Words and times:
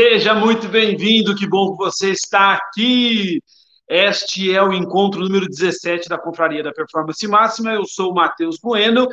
Seja 0.00 0.32
muito 0.32 0.68
bem-vindo, 0.68 1.34
que 1.34 1.44
bom 1.44 1.72
que 1.72 1.78
você 1.78 2.12
está 2.12 2.52
aqui. 2.52 3.42
Este 3.88 4.54
é 4.54 4.62
o 4.62 4.72
encontro 4.72 5.22
número 5.22 5.48
17 5.48 6.08
da 6.08 6.16
Confraria 6.16 6.62
da 6.62 6.70
Performance 6.70 7.26
Máxima. 7.26 7.72
Eu 7.72 7.84
sou 7.84 8.12
o 8.12 8.14
Matheus 8.14 8.60
Bueno 8.62 9.08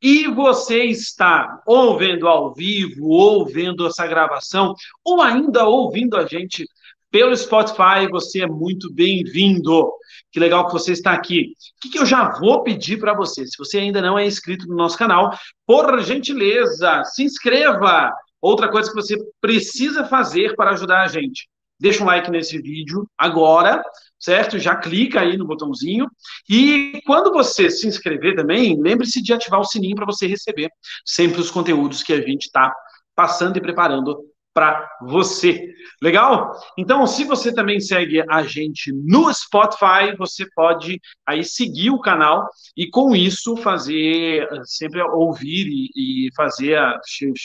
e 0.00 0.28
você 0.28 0.84
está 0.84 1.60
ou 1.66 1.98
vendo 1.98 2.28
ao 2.28 2.54
vivo, 2.54 3.08
ou 3.08 3.46
vendo 3.46 3.84
essa 3.84 4.06
gravação, 4.06 4.74
ou 5.04 5.20
ainda 5.20 5.66
ouvindo 5.66 6.16
a 6.16 6.24
gente 6.24 6.64
pelo 7.10 7.36
Spotify. 7.36 8.06
Você 8.08 8.42
é 8.42 8.46
muito 8.46 8.94
bem-vindo. 8.94 9.90
Que 10.30 10.38
legal 10.38 10.68
que 10.68 10.72
você 10.72 10.92
está 10.92 11.14
aqui. 11.14 11.52
O 11.78 11.80
que, 11.80 11.88
que 11.90 11.98
eu 11.98 12.06
já 12.06 12.38
vou 12.38 12.62
pedir 12.62 13.00
para 13.00 13.12
você? 13.12 13.44
Se 13.44 13.58
você 13.58 13.78
ainda 13.78 14.00
não 14.00 14.16
é 14.16 14.24
inscrito 14.24 14.68
no 14.68 14.76
nosso 14.76 14.96
canal, 14.96 15.36
por 15.66 16.00
gentileza, 16.00 17.02
se 17.06 17.24
inscreva 17.24 18.12
Outra 18.40 18.70
coisa 18.70 18.88
que 18.88 18.96
você 18.96 19.16
precisa 19.40 20.04
fazer 20.04 20.54
para 20.54 20.70
ajudar 20.70 21.02
a 21.02 21.08
gente. 21.08 21.48
Deixa 21.80 22.02
um 22.02 22.06
like 22.06 22.30
nesse 22.30 22.60
vídeo 22.60 23.08
agora, 23.16 23.82
certo? 24.18 24.58
Já 24.58 24.74
clica 24.74 25.20
aí 25.20 25.36
no 25.36 25.46
botãozinho. 25.46 26.08
E 26.48 27.00
quando 27.06 27.32
você 27.32 27.70
se 27.70 27.86
inscrever 27.86 28.34
também, 28.34 28.80
lembre-se 28.80 29.22
de 29.22 29.32
ativar 29.32 29.60
o 29.60 29.64
sininho 29.64 29.94
para 29.94 30.06
você 30.06 30.26
receber 30.26 30.70
sempre 31.04 31.40
os 31.40 31.50
conteúdos 31.50 32.02
que 32.02 32.12
a 32.12 32.20
gente 32.20 32.44
está 32.44 32.74
passando 33.14 33.56
e 33.56 33.60
preparando 33.60 34.24
para 34.58 34.90
você. 35.02 35.72
Legal? 36.02 36.52
Então, 36.76 37.06
se 37.06 37.22
você 37.22 37.54
também 37.54 37.78
segue 37.78 38.24
a 38.28 38.42
gente 38.42 38.92
no 38.92 39.32
Spotify, 39.32 40.16
você 40.18 40.44
pode 40.52 41.00
aí 41.24 41.44
seguir 41.44 41.90
o 41.90 42.00
canal 42.00 42.44
e 42.76 42.90
com 42.90 43.14
isso 43.14 43.56
fazer 43.58 44.48
sempre 44.64 45.00
ouvir 45.00 45.68
e, 45.68 46.26
e 46.26 46.34
fazer 46.34 46.76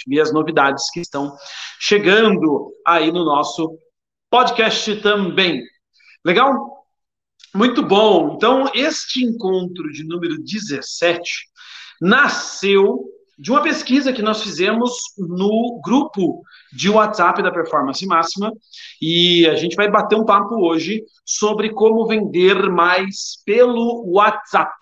ver 0.08 0.22
as 0.22 0.33
novidades 0.33 0.89
que 0.89 1.02
estão 1.02 1.36
chegando 1.80 2.73
aí 2.83 3.11
no 3.11 3.23
nosso 3.23 3.77
podcast 4.27 4.95
também. 4.95 5.61
Legal? 6.25 6.83
Muito 7.53 7.83
bom. 7.83 8.33
Então, 8.36 8.72
este 8.73 9.23
encontro 9.23 9.92
de 9.92 10.03
número 10.03 10.42
17 10.44 11.22
nasceu 12.02 13.05
de 13.38 13.52
uma 13.52 13.61
pesquisa 13.61 14.14
que 14.14 14.22
nós 14.23 14.42
fizemos 14.42 14.92
no 15.17 15.80
grupo 15.83 16.44
de 16.75 16.89
WhatsApp 16.89 17.41
da 17.43 17.52
Performance 17.52 18.05
Máxima 18.05 18.52
e 19.02 19.45
a 19.47 19.55
gente 19.55 19.75
vai 19.75 19.89
bater 19.89 20.16
um 20.16 20.25
papo 20.25 20.55
hoje 20.55 21.03
sobre 21.25 21.71
como 21.71 22.07
vender 22.07 22.69
mais 22.69 23.41
pelo 23.45 24.03
WhatsApp. 24.07 24.73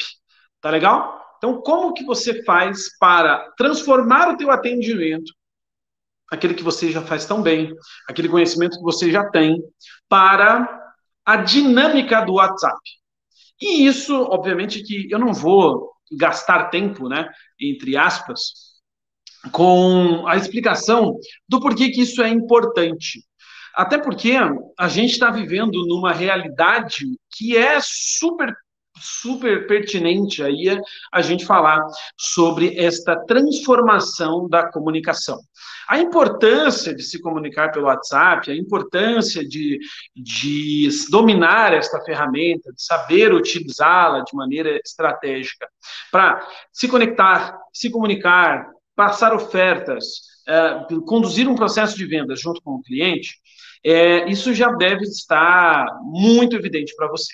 Tá 0.61 0.69
legal? 0.69 1.19
Então, 1.37 1.61
como 1.61 1.93
que 1.93 2.05
você 2.05 2.43
faz 2.43 2.97
para 2.97 3.51
transformar 3.57 4.29
o 4.29 4.37
teu 4.37 4.51
atendimento, 4.51 5.33
aquele 6.31 6.53
que 6.53 6.63
você 6.63 6.91
já 6.91 7.01
faz 7.01 7.25
tão 7.25 7.41
bem, 7.41 7.73
aquele 8.07 8.29
conhecimento 8.29 8.77
que 8.77 8.83
você 8.83 9.11
já 9.11 9.29
tem, 9.29 9.61
para 10.07 10.93
a 11.25 11.37
dinâmica 11.37 12.21
do 12.21 12.33
WhatsApp? 12.33 12.79
E 13.59 13.85
isso, 13.85 14.15
obviamente, 14.15 14.81
que 14.83 15.11
eu 15.11 15.19
não 15.19 15.33
vou 15.33 15.91
gastar 16.11 16.69
tempo, 16.69 17.09
né, 17.09 17.29
entre 17.59 17.97
aspas, 17.97 18.70
com 19.51 20.27
a 20.27 20.35
explicação 20.35 21.17
do 21.47 21.59
porquê 21.59 21.89
que 21.89 22.01
isso 22.01 22.21
é 22.21 22.29
importante. 22.29 23.23
Até 23.73 23.97
porque 23.97 24.33
a 24.77 24.87
gente 24.87 25.11
está 25.11 25.31
vivendo 25.31 25.85
numa 25.87 26.11
realidade 26.11 27.05
que 27.31 27.55
é 27.55 27.79
super 27.81 28.53
super 29.01 29.65
pertinente 29.67 30.43
aí 30.43 30.79
a 31.11 31.21
gente 31.21 31.45
falar 31.45 31.83
sobre 32.17 32.77
esta 32.77 33.15
transformação 33.25 34.47
da 34.47 34.71
comunicação. 34.71 35.39
A 35.89 35.99
importância 35.99 36.93
de 36.93 37.03
se 37.03 37.19
comunicar 37.19 37.71
pelo 37.71 37.87
WhatsApp, 37.87 38.51
a 38.51 38.55
importância 38.55 39.45
de, 39.45 39.79
de 40.15 40.89
dominar 41.09 41.73
esta 41.73 41.99
ferramenta, 42.03 42.71
de 42.71 42.81
saber 42.81 43.33
utilizá-la 43.33 44.23
de 44.23 44.35
maneira 44.35 44.79
estratégica 44.85 45.67
para 46.11 46.47
se 46.71 46.87
conectar, 46.87 47.57
se 47.73 47.89
comunicar, 47.89 48.69
passar 48.95 49.33
ofertas, 49.33 50.05
é, 50.47 50.85
conduzir 51.05 51.47
um 51.47 51.55
processo 51.55 51.95
de 51.95 52.05
venda 52.05 52.35
junto 52.35 52.61
com 52.61 52.71
o 52.71 52.81
cliente, 52.81 53.35
é, 53.83 54.29
isso 54.29 54.53
já 54.53 54.71
deve 54.71 55.03
estar 55.03 55.85
muito 56.03 56.55
evidente 56.55 56.95
para 56.95 57.07
você. 57.07 57.33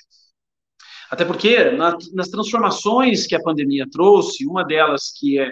Até 1.09 1.25
porque 1.25 1.71
na, 1.71 1.97
nas 2.13 2.29
transformações 2.29 3.25
que 3.25 3.35
a 3.35 3.41
pandemia 3.41 3.85
trouxe, 3.91 4.45
uma 4.45 4.63
delas 4.63 5.11
que 5.17 5.39
é 5.39 5.51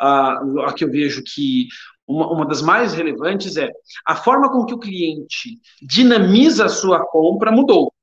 a 0.00 0.72
que 0.76 0.84
eu 0.84 0.90
vejo 0.90 1.22
que 1.22 1.68
uma, 2.06 2.30
uma, 2.30 2.46
das 2.46 2.60
mais 2.60 2.94
relevantes 2.94 3.56
é 3.56 3.70
a 4.06 4.16
forma 4.16 4.50
com 4.50 4.66
que 4.66 4.74
o 4.74 4.78
cliente 4.78 5.58
dinamiza 5.80 6.66
a 6.66 6.68
sua 6.68 7.06
compra 7.06 7.50
mudou. 7.50 7.93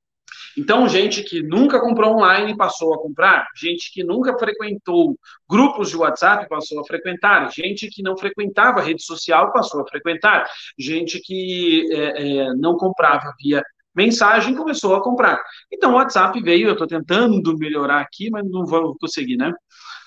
Então, 0.57 0.87
gente 0.87 1.23
que 1.23 1.41
nunca 1.41 1.79
comprou 1.79 2.15
online 2.15 2.55
passou 2.55 2.93
a 2.93 3.01
comprar, 3.01 3.47
gente 3.55 3.91
que 3.93 4.03
nunca 4.03 4.37
frequentou 4.37 5.17
grupos 5.49 5.89
de 5.89 5.97
WhatsApp 5.97 6.47
passou 6.49 6.79
a 6.79 6.85
frequentar, 6.85 7.51
gente 7.51 7.87
que 7.89 8.01
não 8.01 8.17
frequentava 8.17 8.81
rede 8.81 9.03
social 9.03 9.51
passou 9.51 9.81
a 9.81 9.87
frequentar, 9.87 10.49
gente 10.77 11.19
que 11.19 11.87
é, 11.91 12.37
é, 12.39 12.53
não 12.55 12.75
comprava 12.77 13.33
via 13.41 13.63
mensagem 13.95 14.55
começou 14.55 14.95
a 14.95 15.03
comprar. 15.03 15.41
Então 15.71 15.91
o 15.91 15.95
WhatsApp 15.95 16.41
veio, 16.41 16.67
eu 16.67 16.73
estou 16.73 16.87
tentando 16.87 17.57
melhorar 17.57 17.99
aqui, 17.99 18.29
mas 18.29 18.49
não 18.49 18.65
vou 18.65 18.95
conseguir, 18.99 19.37
né? 19.37 19.51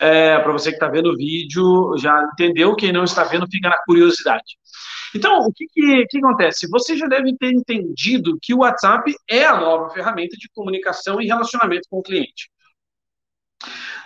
É, 0.00 0.38
Para 0.38 0.52
você 0.52 0.70
que 0.70 0.76
está 0.76 0.88
vendo 0.88 1.10
o 1.10 1.16
vídeo, 1.16 1.96
já 1.98 2.28
entendeu, 2.32 2.74
quem 2.74 2.92
não 2.92 3.04
está 3.04 3.24
vendo 3.24 3.46
fica 3.50 3.68
na 3.68 3.78
curiosidade. 3.84 4.56
Então, 5.14 5.46
o 5.46 5.52
que, 5.52 5.66
que, 5.68 6.06
que, 6.06 6.18
acontece? 6.18 6.68
Você 6.68 6.96
já 6.96 7.06
deve 7.06 7.36
ter 7.36 7.52
entendido 7.52 8.36
que 8.42 8.52
o 8.52 8.58
WhatsApp 8.58 9.14
é 9.30 9.44
a 9.44 9.60
nova 9.60 9.90
ferramenta 9.90 10.36
de 10.36 10.48
comunicação 10.52 11.20
e 11.20 11.26
relacionamento 11.26 11.88
com 11.88 11.98
o 11.98 12.02
cliente. 12.02 12.50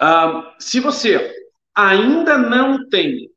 Uh, 0.01 0.53
se 0.59 0.81
você 0.81 1.35
ainda 1.75 2.37
não 2.37 2.89
tem 2.89 3.29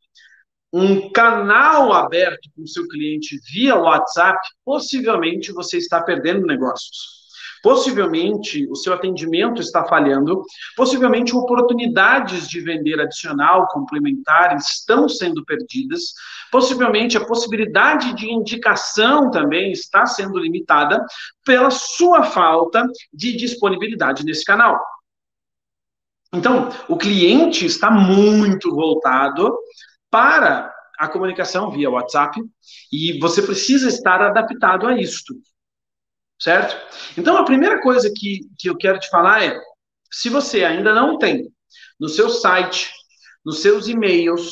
um 0.73 1.11
canal 1.11 1.91
aberto 1.93 2.49
com 2.55 2.63
o 2.63 2.67
seu 2.67 2.87
cliente 2.87 3.39
via 3.51 3.75
WhatsApp, 3.75 4.39
possivelmente 4.63 5.51
você 5.51 5.77
está 5.77 6.01
perdendo 6.01 6.45
negócios. 6.45 7.20
Possivelmente 7.61 8.67
o 8.69 8.75
seu 8.75 8.93
atendimento 8.93 9.61
está 9.61 9.85
falhando, 9.85 10.43
possivelmente 10.75 11.35
oportunidades 11.35 12.47
de 12.47 12.59
vender 12.59 12.99
adicional, 12.99 13.67
complementar, 13.67 14.57
estão 14.57 15.07
sendo 15.07 15.45
perdidas, 15.45 16.13
possivelmente 16.51 17.17
a 17.17 17.25
possibilidade 17.25 18.15
de 18.15 18.31
indicação 18.31 19.29
também 19.29 19.71
está 19.71 20.05
sendo 20.05 20.39
limitada 20.39 21.03
pela 21.45 21.69
sua 21.69 22.23
falta 22.23 22.85
de 23.13 23.35
disponibilidade 23.35 24.25
nesse 24.25 24.43
canal. 24.43 24.79
Então, 26.33 26.69
o 26.87 26.97
cliente 26.97 27.65
está 27.65 27.91
muito 27.91 28.73
voltado 28.73 29.53
para 30.09 30.73
a 30.97 31.07
comunicação 31.07 31.71
via 31.71 31.89
WhatsApp 31.89 32.39
e 32.91 33.19
você 33.19 33.41
precisa 33.41 33.87
estar 33.87 34.21
adaptado 34.21 34.87
a 34.87 34.95
isto, 34.95 35.33
certo? 36.41 36.75
Então, 37.17 37.37
a 37.37 37.45
primeira 37.45 37.79
coisa 37.81 38.11
que, 38.13 38.41
que 38.57 38.69
eu 38.69 38.75
quero 38.75 38.99
te 38.99 39.09
falar 39.09 39.43
é: 39.43 39.61
se 40.11 40.27
você 40.27 40.65
ainda 40.65 40.93
não 40.93 41.17
tem 41.17 41.47
no 41.99 42.09
seu 42.09 42.29
site, 42.29 42.91
nos 43.45 43.61
seus 43.61 43.87
e-mails, 43.87 44.51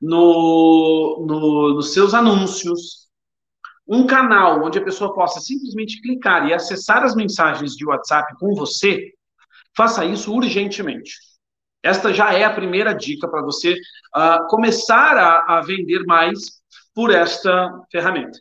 no, 0.00 1.24
no, 1.26 1.74
nos 1.74 1.92
seus 1.92 2.14
anúncios, 2.14 3.08
um 3.86 4.06
canal 4.06 4.64
onde 4.64 4.78
a 4.78 4.84
pessoa 4.84 5.12
possa 5.12 5.40
simplesmente 5.40 6.00
clicar 6.00 6.48
e 6.48 6.54
acessar 6.54 7.02
as 7.02 7.14
mensagens 7.14 7.72
de 7.72 7.84
WhatsApp 7.84 8.32
com 8.38 8.54
você, 8.54 9.12
faça 9.76 10.04
isso 10.04 10.32
urgentemente. 10.32 11.12
Esta 11.82 12.14
já 12.14 12.32
é 12.32 12.44
a 12.44 12.54
primeira 12.54 12.94
dica 12.94 13.28
para 13.28 13.42
você 13.42 13.74
uh, 13.74 14.46
começar 14.48 15.18
a, 15.18 15.58
a 15.58 15.60
vender 15.60 16.04
mais 16.06 16.38
por 16.94 17.10
esta 17.10 17.70
ferramenta. 17.90 18.38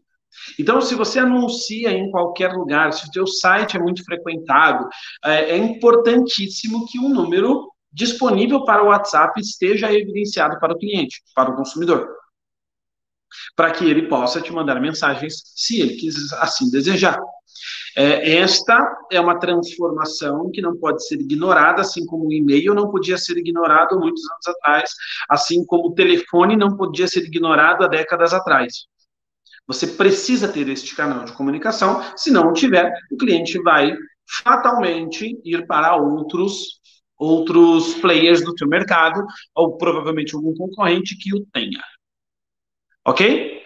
Então, 0.60 0.82
se 0.82 0.96
você 0.96 1.20
anuncia 1.20 1.92
em 1.92 2.10
qualquer 2.12 2.54
lugar, 2.54 2.94
se 2.94 3.08
o 3.08 3.14
seu 3.14 3.28
site 3.28 3.78
é 3.78 3.80
muito 3.80 4.04
frequentado, 4.04 4.88
é, 5.24 5.52
é 5.52 5.58
importantíssimo 5.58 6.86
que 6.88 7.00
um 7.00 7.10
número 7.10 7.72
disponível 7.92 8.66
para 8.66 8.84
o 8.84 8.88
WhatsApp 8.88 9.40
esteja 9.40 9.94
evidenciado 9.94 10.60
para 10.60 10.74
o 10.74 10.78
cliente, 10.78 11.22
para 11.36 11.52
o 11.52 11.56
consumidor, 11.56 12.10
para 13.56 13.72
que 13.72 13.86
ele 13.86 14.08
possa 14.08 14.42
te 14.42 14.52
mandar 14.52 14.82
mensagens 14.82 15.36
se 15.56 15.80
ele 15.80 15.96
quiser 15.96 16.36
assim 16.40 16.70
desejar. 16.72 17.20
É, 17.96 18.38
esta 18.38 18.98
é 19.12 19.20
uma 19.20 19.40
transformação 19.40 20.50
que 20.52 20.62
não 20.62 20.76
pode 20.76 21.06
ser 21.08 21.16
ignorada, 21.22 21.82
assim 21.82 22.06
como 22.06 22.28
o 22.28 22.34
e-mail 22.34 22.74
não 22.74 22.90
podia 22.90 23.18
ser 23.18 23.38
ignorado 23.38 24.00
muitos 24.00 24.24
anos 24.24 24.48
atrás, 24.48 24.92
assim 25.30 25.64
como 25.66 25.90
o 25.90 25.94
telefone 25.94 26.58
não 26.58 26.76
podia 26.76 27.08
ser 27.08 27.24
ignorado 27.24 27.84
há 27.84 27.88
décadas 27.88 28.34
atrás. 28.34 28.88
Você 29.68 29.88
precisa 29.88 30.48
ter 30.48 30.68
este 30.70 30.96
canal 30.96 31.24
de 31.26 31.34
comunicação, 31.34 32.02
se 32.18 32.32
não 32.32 32.54
tiver, 32.54 32.92
o 33.12 33.18
cliente 33.18 33.62
vai 33.62 33.96
fatalmente 34.44 35.40
ir 35.44 35.66
para 35.68 35.96
outros 35.96 36.82
outros 37.18 37.94
players 37.96 38.44
do 38.44 38.58
seu 38.58 38.68
mercado 38.68 39.26
ou 39.56 39.78
provavelmente 39.78 40.36
algum 40.36 40.54
concorrente 40.54 41.16
que 41.18 41.34
o 41.34 41.46
tenha. 41.54 41.82
OK? 43.06 43.64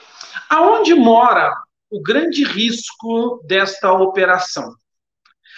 Aonde 0.49 0.93
mora 0.93 1.51
o 1.89 2.01
grande 2.01 2.43
risco 2.43 3.41
desta 3.45 3.91
operação? 3.91 4.75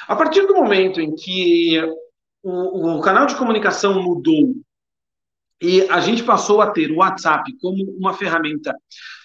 A 0.08 0.16
partir 0.16 0.46
do 0.46 0.56
momento 0.56 1.02
em 1.02 1.14
que 1.14 1.82
o, 2.42 2.98
o 2.98 3.02
canal 3.02 3.26
de 3.26 3.36
comunicação 3.36 4.02
mudou 4.02 4.56
e 5.62 5.82
a 5.90 6.00
gente 6.00 6.24
passou 6.24 6.62
a 6.62 6.72
ter 6.72 6.92
o 6.92 6.98
WhatsApp 6.98 7.52
como 7.60 7.84
uma 7.98 8.14
ferramenta 8.14 8.74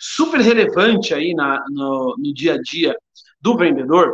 super 0.00 0.40
relevante 0.40 1.14
aí 1.14 1.32
na, 1.32 1.64
no, 1.70 2.16
no 2.18 2.34
dia 2.34 2.54
a 2.54 2.60
dia 2.60 2.96
do 3.40 3.56
vendedor, 3.56 4.10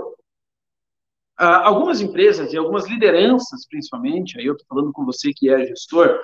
uh, 1.41 1.63
algumas 1.63 2.01
empresas 2.01 2.53
e 2.53 2.57
algumas 2.57 2.87
lideranças, 2.87 3.67
principalmente, 3.67 4.39
aí 4.39 4.47
eu 4.47 4.53
estou 4.53 4.67
falando 4.69 4.93
com 4.93 5.05
você 5.05 5.33
que 5.33 5.49
é 5.49 5.67
gestor, 5.67 6.19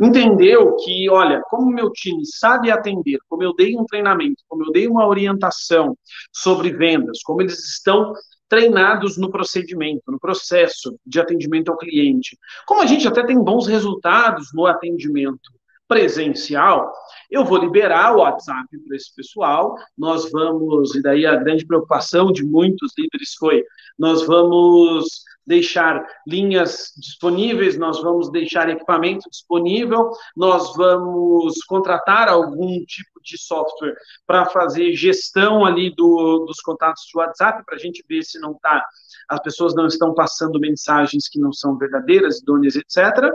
entendeu 0.00 0.76
que, 0.76 1.08
olha, 1.08 1.40
como 1.48 1.70
meu 1.70 1.90
time 1.92 2.26
sabe 2.26 2.70
atender, 2.70 3.18
como 3.28 3.42
eu 3.42 3.54
dei 3.54 3.76
um 3.76 3.86
treinamento, 3.86 4.42
como 4.48 4.64
eu 4.64 4.72
dei 4.72 4.86
uma 4.86 5.06
orientação 5.06 5.96
sobre 6.32 6.72
vendas, 6.72 7.22
como 7.22 7.40
eles 7.40 7.58
estão 7.70 8.12
treinados 8.52 9.16
no 9.16 9.30
procedimento, 9.30 10.12
no 10.12 10.20
processo 10.20 10.94
de 11.06 11.18
atendimento 11.18 11.70
ao 11.70 11.78
cliente. 11.78 12.36
Como 12.66 12.82
a 12.82 12.86
gente 12.86 13.08
até 13.08 13.24
tem 13.24 13.42
bons 13.42 13.66
resultados 13.66 14.48
no 14.52 14.66
atendimento 14.66 15.50
presencial, 15.88 16.92
eu 17.30 17.46
vou 17.46 17.56
liberar 17.56 18.14
o 18.14 18.18
WhatsApp 18.18 18.68
para 18.86 18.94
esse 18.94 19.14
pessoal, 19.14 19.74
nós 19.96 20.30
vamos, 20.30 20.94
e 20.94 21.00
daí 21.00 21.24
a 21.24 21.34
grande 21.34 21.66
preocupação 21.66 22.30
de 22.30 22.44
muitos 22.44 22.92
líderes 22.98 23.32
foi, 23.38 23.64
nós 23.98 24.26
vamos 24.26 25.22
deixar 25.46 26.04
linhas 26.26 26.92
disponíveis, 26.96 27.76
nós 27.78 28.00
vamos 28.02 28.30
deixar 28.30 28.68
equipamento 28.68 29.28
disponível, 29.30 30.10
nós 30.36 30.74
vamos 30.76 31.62
contratar 31.64 32.28
algum 32.28 32.84
tipo 32.84 33.20
de 33.22 33.38
software 33.38 33.94
para 34.26 34.46
fazer 34.46 34.92
gestão 34.94 35.64
ali 35.64 35.94
do, 35.94 36.44
dos 36.46 36.60
contatos 36.60 37.04
de 37.04 37.18
WhatsApp, 37.18 37.64
para 37.64 37.76
a 37.76 37.78
gente 37.78 38.04
ver 38.08 38.22
se 38.22 38.38
não 38.40 38.52
está, 38.52 38.84
as 39.28 39.40
pessoas 39.40 39.74
não 39.74 39.86
estão 39.86 40.14
passando 40.14 40.60
mensagens 40.60 41.28
que 41.28 41.40
não 41.40 41.52
são 41.52 41.76
verdadeiras, 41.76 42.40
idôneas, 42.40 42.76
etc. 42.76 43.30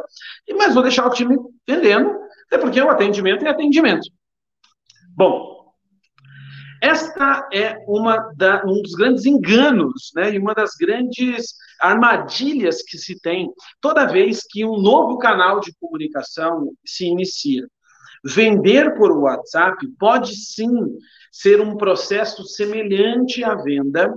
E, 0.47 0.53
mas 0.53 0.73
vou 0.73 0.83
deixar 0.83 1.05
o 1.05 1.11
time 1.11 1.37
vendendo, 1.67 2.11
até 2.45 2.57
porque 2.57 2.81
o 2.81 2.89
atendimento 2.89 3.45
é 3.45 3.49
atendimento. 3.49 4.07
Bom, 5.15 5.56
esta 6.81 7.47
é 7.53 7.77
uma 7.87 8.17
da, 8.35 8.63
um 8.65 8.81
dos 8.81 8.93
grandes 8.93 9.25
enganos, 9.25 10.11
né, 10.15 10.33
e 10.33 10.39
uma 10.39 10.53
das 10.53 10.71
grandes 10.79 11.55
armadilhas 11.79 12.81
que 12.81 12.97
se 12.97 13.19
tem 13.19 13.51
toda 13.81 14.05
vez 14.05 14.43
que 14.47 14.65
um 14.65 14.79
novo 14.81 15.17
canal 15.17 15.59
de 15.59 15.73
comunicação 15.79 16.71
se 16.85 17.05
inicia. 17.05 17.67
Vender 18.23 18.95
por 18.95 19.11
WhatsApp 19.11 19.87
pode 19.99 20.35
sim 20.35 20.69
ser 21.31 21.61
um 21.61 21.77
processo 21.77 22.43
semelhante 22.43 23.43
à 23.43 23.55
venda 23.55 24.13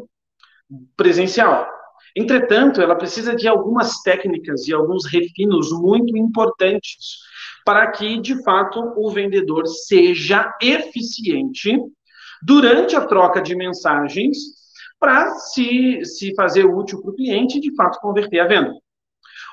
presencial. 0.97 1.69
Entretanto, 2.17 2.81
ela 2.81 2.97
precisa 2.97 3.37
de 3.37 3.47
algumas 3.47 4.01
técnicas 4.03 4.67
e 4.67 4.73
alguns 4.73 5.07
refinos 5.07 5.71
muito 5.71 6.17
importantes 6.17 7.19
para 7.65 7.91
que, 7.93 8.21
de 8.21 8.43
fato, 8.43 8.95
o 8.97 9.11
vendedor 9.11 9.67
seja 9.67 10.53
eficiente 10.61 11.79
durante 12.43 12.97
a 12.97 13.07
troca 13.07 13.41
de 13.41 13.55
mensagens 13.55 14.37
para 14.99 15.31
se, 15.35 16.05
se 16.05 16.35
fazer 16.35 16.65
útil 16.65 17.01
para 17.01 17.11
o 17.11 17.15
cliente 17.15 17.59
e, 17.59 17.61
de 17.61 17.75
fato, 17.75 17.99
converter 18.01 18.41
a 18.41 18.47
venda. 18.47 18.73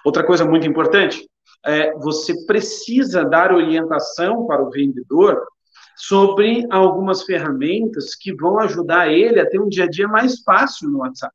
Outra 0.04 0.25
coisa 0.25 0.45
muito 0.45 0.68
importante, 0.68 1.28
é, 1.66 1.94
você 1.95 2.45
precisa 2.45 3.24
dar 3.24 3.54
orientação 3.54 4.45
para 4.45 4.63
o 4.63 4.69
vendedor 4.69 5.45
sobre 5.95 6.66
algumas 6.69 7.24
ferramentas 7.24 8.13
que 8.13 8.34
vão 8.34 8.60
ajudar 8.60 9.12
ele 9.12 9.40
a 9.40 9.50
ter 9.50 9.60
um 9.60 9.68
dia 9.68 9.86
a 9.86 9.90
dia 9.90 10.07
mais 10.07 10.42
fácil 10.42 10.90
no 10.90 11.00
WhatsApp. 11.00 11.33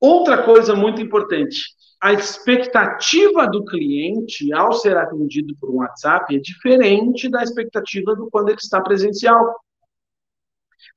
Outra 0.00 0.42
coisa 0.42 0.74
muito 0.74 1.02
importante, 1.02 1.74
a 2.00 2.12
expectativa 2.14 3.46
do 3.46 3.64
cliente 3.64 4.52
ao 4.54 4.72
ser 4.72 4.96
atendido 4.96 5.54
por 5.60 5.70
um 5.70 5.78
WhatsApp 5.78 6.34
é 6.34 6.38
diferente 6.38 7.28
da 7.28 7.42
expectativa 7.42 8.16
do 8.16 8.30
quando 8.30 8.48
ele 8.48 8.58
está 8.58 8.80
presencial. 8.80 9.54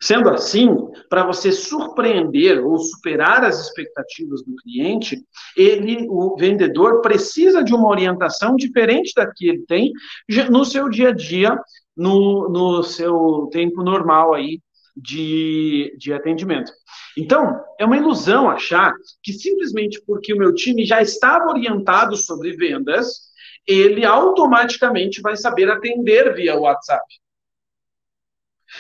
Sendo 0.02 0.30
assim, 0.30 0.70
para 1.10 1.26
você 1.26 1.52
surpreender 1.52 2.66
ou 2.66 2.78
superar 2.78 3.44
as 3.44 3.60
expectativas 3.60 4.44
do 4.44 4.56
cliente, 4.56 5.22
ele, 5.56 6.08
o 6.10 6.36
vendedor 6.38 7.02
precisa 7.02 7.64
de 7.64 7.74
uma 7.74 7.90
orientação 7.90 8.56
diferente 8.56 9.14
da 9.16 9.30
que 9.30 9.48
ele 9.48 9.66
tem 9.68 9.92
no 10.50 10.64
seu 10.66 10.90
dia 10.90 11.10
a 11.10 11.14
dia, 11.14 11.58
no, 11.96 12.50
no 12.50 12.84
seu 12.84 13.50
tempo 13.52 13.84
normal 13.84 14.34
aí 14.34 14.60
de, 14.96 15.96
de 15.98 16.14
atendimento. 16.14 16.72
Então, 17.18 17.60
é 17.80 17.86
uma 17.86 17.98
ilusão 17.98 18.50
achar 18.50 18.94
que 19.22 19.34
simplesmente 19.34 20.02
porque 20.06 20.34
o 20.34 20.38
meu 20.38 20.54
time 20.54 20.86
já 20.86 21.02
estava 21.02 21.50
orientado 21.50 22.16
sobre 22.16 22.56
vendas, 22.56 23.32
ele 23.68 24.06
automaticamente 24.06 25.22
vai 25.22 25.36
saber 25.36 25.70
atender 25.70 26.34
via 26.34 26.56
WhatsApp. 26.56 27.04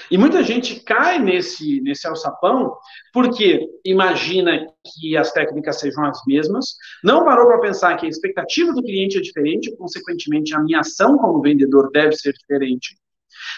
E 0.10 0.18
muita 0.18 0.44
gente 0.44 0.80
cai 0.80 1.20
nesse, 1.20 1.80
nesse 1.82 2.08
alçapão 2.08 2.76
porque 3.14 3.68
imagina 3.86 4.68
que 4.84 5.16
as 5.16 5.32
técnicas 5.32 5.80
sejam 5.80 6.04
as 6.06 6.20
mesmas, 6.26 6.76
não 7.04 7.24
parou 7.24 7.48
para 7.48 7.60
pensar 7.60 7.96
que 7.98 8.06
a 8.06 8.10
expectativa 8.10 8.74
do 8.74 8.82
cliente 8.82 9.18
é 9.18 9.22
diferente, 9.22 9.76
consequentemente, 9.78 10.56
a 10.56 10.60
minha 10.60 10.80
ação 10.80 11.18
como 11.18 11.42
vendedor 11.42 11.92
deve 11.92 12.14
ser 12.14 12.34
diferente. 12.34 12.98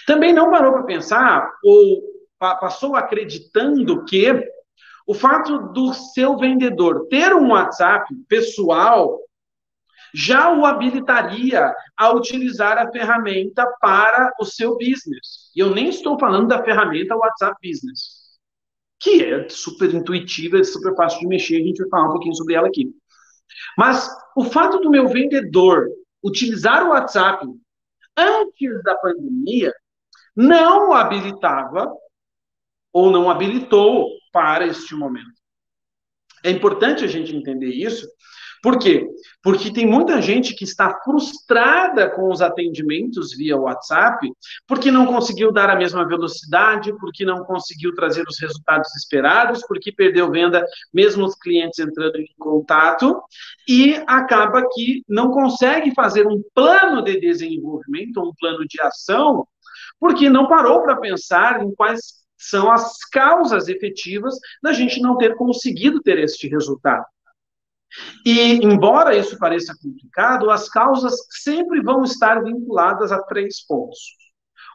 Também 0.05 0.33
não 0.33 0.51
parou 0.51 0.73
para 0.73 0.83
pensar 0.83 1.49
ou 1.63 2.14
passou 2.39 2.95
acreditando 2.95 4.03
que 4.05 4.31
o 5.07 5.13
fato 5.13 5.71
do 5.71 5.93
seu 5.93 6.37
vendedor 6.37 7.07
ter 7.07 7.33
um 7.33 7.51
WhatsApp 7.51 8.13
pessoal 8.27 9.19
já 10.13 10.49
o 10.51 10.65
habilitaria 10.65 11.73
a 11.97 12.11
utilizar 12.13 12.77
a 12.77 12.89
ferramenta 12.89 13.65
para 13.81 14.31
o 14.39 14.45
seu 14.45 14.77
business. 14.77 15.51
E 15.53 15.59
eu 15.59 15.75
nem 15.75 15.89
estou 15.89 16.17
falando 16.17 16.47
da 16.47 16.63
ferramenta 16.63 17.17
WhatsApp 17.17 17.55
Business, 17.61 18.39
que 18.97 19.23
é 19.23 19.49
super 19.49 19.93
intuitiva, 19.93 20.57
é 20.57 20.63
super 20.63 20.95
fácil 20.95 21.19
de 21.19 21.27
mexer, 21.27 21.57
a 21.57 21.65
gente 21.65 21.81
vai 21.81 21.89
falar 21.89 22.07
um 22.07 22.11
pouquinho 22.11 22.35
sobre 22.35 22.53
ela 22.53 22.67
aqui. 22.67 22.89
Mas 23.77 24.09
o 24.35 24.45
fato 24.45 24.79
do 24.79 24.89
meu 24.89 25.07
vendedor 25.07 25.89
utilizar 26.23 26.85
o 26.85 26.89
WhatsApp 26.89 27.45
antes 28.17 28.83
da 28.83 28.95
pandemia 28.95 29.73
não 30.35 30.93
habilitava 30.93 31.91
ou 32.95 33.11
não 33.11 33.29
habilitou 33.29 34.07
para 34.31 34.65
este 34.65 34.95
momento. 34.95 35.35
É 36.41 36.49
importante 36.49 37.03
a 37.03 37.07
gente 37.07 37.35
entender 37.35 37.67
isso, 37.67 38.07
por 38.63 38.79
quê? 38.79 39.05
Porque 39.43 39.69
tem 39.71 39.85
muita 39.85 40.21
gente 40.21 40.55
que 40.55 40.63
está 40.63 41.01
frustrada 41.03 42.09
com 42.09 42.31
os 42.31 42.41
atendimentos 42.41 43.35
via 43.35 43.57
WhatsApp, 43.57 44.31
porque 44.65 44.89
não 44.89 45.05
conseguiu 45.05 45.51
dar 45.51 45.69
a 45.69 45.75
mesma 45.75 46.07
velocidade, 46.07 46.95
porque 46.97 47.25
não 47.25 47.43
conseguiu 47.43 47.93
trazer 47.93 48.23
os 48.27 48.39
resultados 48.39 48.95
esperados, 48.95 49.61
porque 49.67 49.91
perdeu 49.91 50.31
venda, 50.31 50.65
mesmo 50.93 51.25
os 51.25 51.35
clientes 51.35 51.79
entrando 51.79 52.15
em 52.15 52.27
contato, 52.39 53.21
e 53.67 54.01
acaba 54.07 54.63
que 54.73 55.03
não 55.07 55.31
consegue 55.31 55.93
fazer 55.93 56.25
um 56.25 56.41
plano 56.53 57.03
de 57.03 57.19
desenvolvimento, 57.19 58.21
um 58.21 58.33
plano 58.39 58.65
de 58.65 58.81
ação, 58.81 59.45
porque 59.99 60.29
não 60.29 60.47
parou 60.47 60.81
para 60.81 60.95
pensar 60.95 61.61
em 61.61 61.75
quais 61.75 62.24
são 62.37 62.71
as 62.71 62.99
causas 63.11 63.67
efetivas 63.67 64.35
da 64.61 64.73
gente 64.73 65.01
não 65.01 65.17
ter 65.17 65.35
conseguido 65.35 66.01
ter 66.01 66.19
este 66.19 66.47
resultado. 66.47 67.05
E, 68.25 68.55
embora 68.65 69.15
isso 69.15 69.37
pareça 69.37 69.73
complicado, 69.81 70.49
as 70.49 70.67
causas 70.69 71.15
sempre 71.29 71.81
vão 71.81 72.03
estar 72.03 72.43
vinculadas 72.43 73.11
a 73.11 73.21
três 73.23 73.65
pontos. 73.65 73.99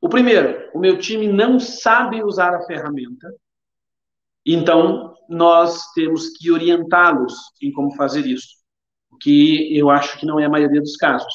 O 0.02 0.08
primeiro, 0.08 0.70
o 0.74 0.78
meu 0.78 0.98
time 0.98 1.28
não 1.28 1.60
sabe 1.60 2.22
usar 2.22 2.54
a 2.54 2.64
ferramenta, 2.64 3.28
então 4.46 5.14
nós 5.28 5.92
temos 5.92 6.30
que 6.30 6.50
orientá-los 6.50 7.34
em 7.62 7.70
como 7.70 7.94
fazer 7.94 8.26
isso, 8.26 8.48
o 9.10 9.18
que 9.18 9.76
eu 9.76 9.90
acho 9.90 10.18
que 10.18 10.24
não 10.24 10.40
é 10.40 10.46
a 10.46 10.50
maioria 10.50 10.80
dos 10.80 10.96
casos. 10.96 11.32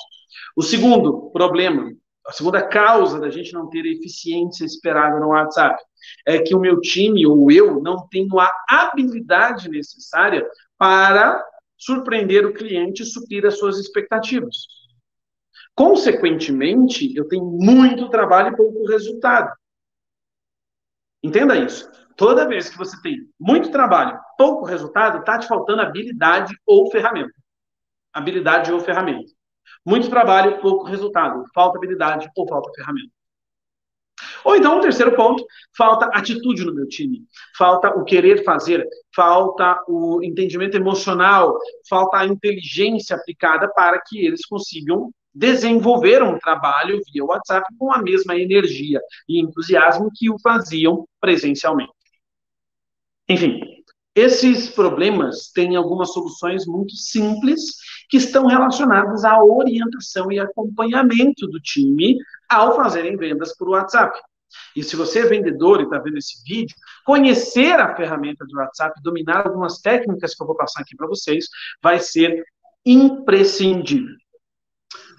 O 0.56 0.64
segundo 0.64 1.30
problema, 1.32 1.92
a 2.26 2.32
segunda 2.32 2.68
causa 2.68 3.20
da 3.20 3.30
gente 3.30 3.54
não 3.54 3.70
ter 3.70 3.86
eficiência 3.86 4.66
esperada 4.66 5.20
no 5.20 5.28
WhatsApp, 5.28 5.82
é 6.26 6.40
que 6.40 6.56
o 6.56 6.60
meu 6.60 6.80
time 6.80 7.26
ou 7.26 7.52
eu 7.52 7.82
não 7.82 8.08
tenho 8.08 8.40
a 8.40 8.52
habilidade 8.70 9.70
necessária 9.70 10.48
para 10.78 11.44
surpreender 11.78 12.46
o 12.46 12.54
cliente 12.54 13.04
e 13.04 13.06
suprir 13.06 13.46
as 13.46 13.58
suas 13.58 13.78
expectativas. 13.78 14.56
Consequentemente, 15.76 17.14
eu 17.16 17.28
tenho 17.28 17.46
muito 17.46 18.10
trabalho 18.10 18.54
e 18.54 18.56
pouco 18.56 18.88
resultado. 18.88 19.52
Entenda 21.22 21.58
isso. 21.58 21.90
Toda 22.16 22.48
vez 22.48 22.70
que 22.70 22.78
você 22.78 23.00
tem 23.02 23.30
muito 23.38 23.72
trabalho, 23.72 24.18
pouco 24.38 24.66
resultado, 24.66 25.20
está 25.20 25.38
te 25.38 25.48
faltando 25.48 25.82
habilidade 25.82 26.56
ou 26.66 26.90
ferramenta. 26.90 27.34
Habilidade 28.14 28.72
ou 28.72 28.80
ferramenta. 28.80 29.32
Muito 29.86 30.10
trabalho, 30.10 30.62
pouco 30.62 30.86
resultado. 30.86 31.44
Falta 31.54 31.78
habilidade 31.78 32.30
ou 32.36 32.48
falta 32.48 32.72
ferramenta. 32.74 33.12
Ou 34.44 34.56
então, 34.56 34.78
o 34.78 34.82
terceiro 34.82 35.16
ponto, 35.16 35.46
falta 35.78 36.06
atitude 36.08 36.64
no 36.66 36.74
meu 36.74 36.88
time, 36.88 37.24
falta 37.58 37.90
o 37.90 38.04
querer 38.04 38.44
fazer, 38.44 38.88
falta 39.16 39.82
o 39.88 40.22
entendimento 40.24 40.76
emocional, 40.76 41.58
falta 41.90 42.18
a 42.18 42.26
inteligência 42.26 43.16
aplicada 43.16 43.72
para 43.74 44.02
que 44.06 44.26
eles 44.26 44.46
consigam 44.46 45.12
desenvolver 45.34 46.24
um 46.24 46.40
trabalho 46.40 47.02
via 47.12 47.26
WhatsApp 47.26 47.66
com 47.78 47.92
a 47.92 48.02
mesma 48.02 48.38
energia 48.38 49.02
e 49.28 49.42
entusiasmo 49.42 50.10
que 50.16 50.30
o 50.30 50.40
faziam 50.40 51.06
presencialmente. 51.20 51.92
Enfim, 53.28 53.60
esses 54.16 54.70
problemas 54.70 55.52
têm 55.52 55.76
algumas 55.76 56.14
soluções 56.14 56.66
muito 56.66 56.96
simples 56.96 57.76
que 58.08 58.16
estão 58.16 58.46
relacionadas 58.46 59.26
à 59.26 59.44
orientação 59.44 60.32
e 60.32 60.40
acompanhamento 60.40 61.48
do 61.48 61.60
time 61.60 62.16
ao 62.50 62.76
fazerem 62.76 63.18
vendas 63.18 63.56
por 63.56 63.70
WhatsApp. 63.70 64.20
E 64.76 64.84
se 64.84 64.96
você 64.96 65.20
é 65.20 65.26
vendedor 65.26 65.80
e 65.80 65.84
está 65.84 66.00
vendo 66.00 66.18
esse 66.18 66.42
vídeo, 66.44 66.76
conhecer 67.06 67.80
a 67.80 67.96
ferramenta 67.96 68.46
do 68.46 68.58
WhatsApp, 68.58 69.02
dominar 69.02 69.48
algumas 69.48 69.80
técnicas 69.80 70.36
que 70.36 70.42
eu 70.42 70.48
vou 70.48 70.56
passar 70.56 70.82
aqui 70.82 70.96
para 70.96 71.08
vocês, 71.08 71.48
vai 71.82 72.00
ser 72.00 72.44
imprescindível. 72.86 74.16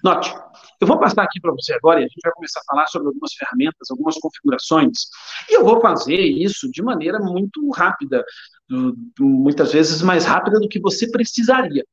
Note, 0.02 0.32
eu 0.80 0.86
vou 0.86 0.98
passar 1.00 1.22
aqui 1.22 1.40
para 1.40 1.52
você 1.52 1.72
agora 1.72 2.00
e 2.00 2.04
a 2.04 2.06
gente 2.06 2.20
vai 2.22 2.32
começar 2.32 2.60
a 2.60 2.64
falar 2.64 2.86
sobre 2.86 3.08
algumas 3.08 3.32
ferramentas, 3.32 3.90
algumas 3.90 4.16
configurações. 4.18 5.08
E 5.48 5.56
eu 5.56 5.64
vou 5.64 5.80
fazer 5.80 6.20
isso 6.20 6.70
de 6.70 6.82
maneira 6.82 7.18
muito 7.18 7.68
rápida, 7.70 8.24
muitas 9.18 9.72
vezes 9.72 10.02
mais 10.02 10.24
rápida 10.24 10.60
do 10.60 10.68
que 10.68 10.78
você 10.78 11.10
precisaria. 11.10 11.84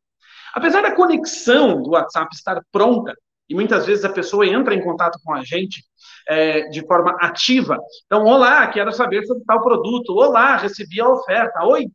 Apesar 0.55 0.81
da 0.81 0.97
conexão 0.97 1.83
do 1.83 1.91
WhatsApp 1.91 2.35
estar 2.35 2.63
pronta, 2.73 3.15
e 3.49 3.55
muitas 3.55 3.87
vezes 3.87 4.05
a 4.05 4.13
pessoa 4.13 4.47
entra 4.47 4.75
em 4.75 4.83
contato 4.83 5.19
com 5.25 5.33
a 5.33 5.43
gente 5.45 5.85
é, 6.29 6.69
de 6.69 6.85
forma 6.87 7.17
ativa. 7.21 7.79
Então, 8.07 8.25
olá, 8.25 8.67
quero 8.67 8.93
saber 8.93 9.25
sobre 9.25 9.45
tal 9.45 9.63
produto. 9.63 10.15
Olá, 10.15 10.57
recebi 10.57 11.01
a 11.01 11.09
oferta. 11.09 11.65
Oi, 11.65 11.87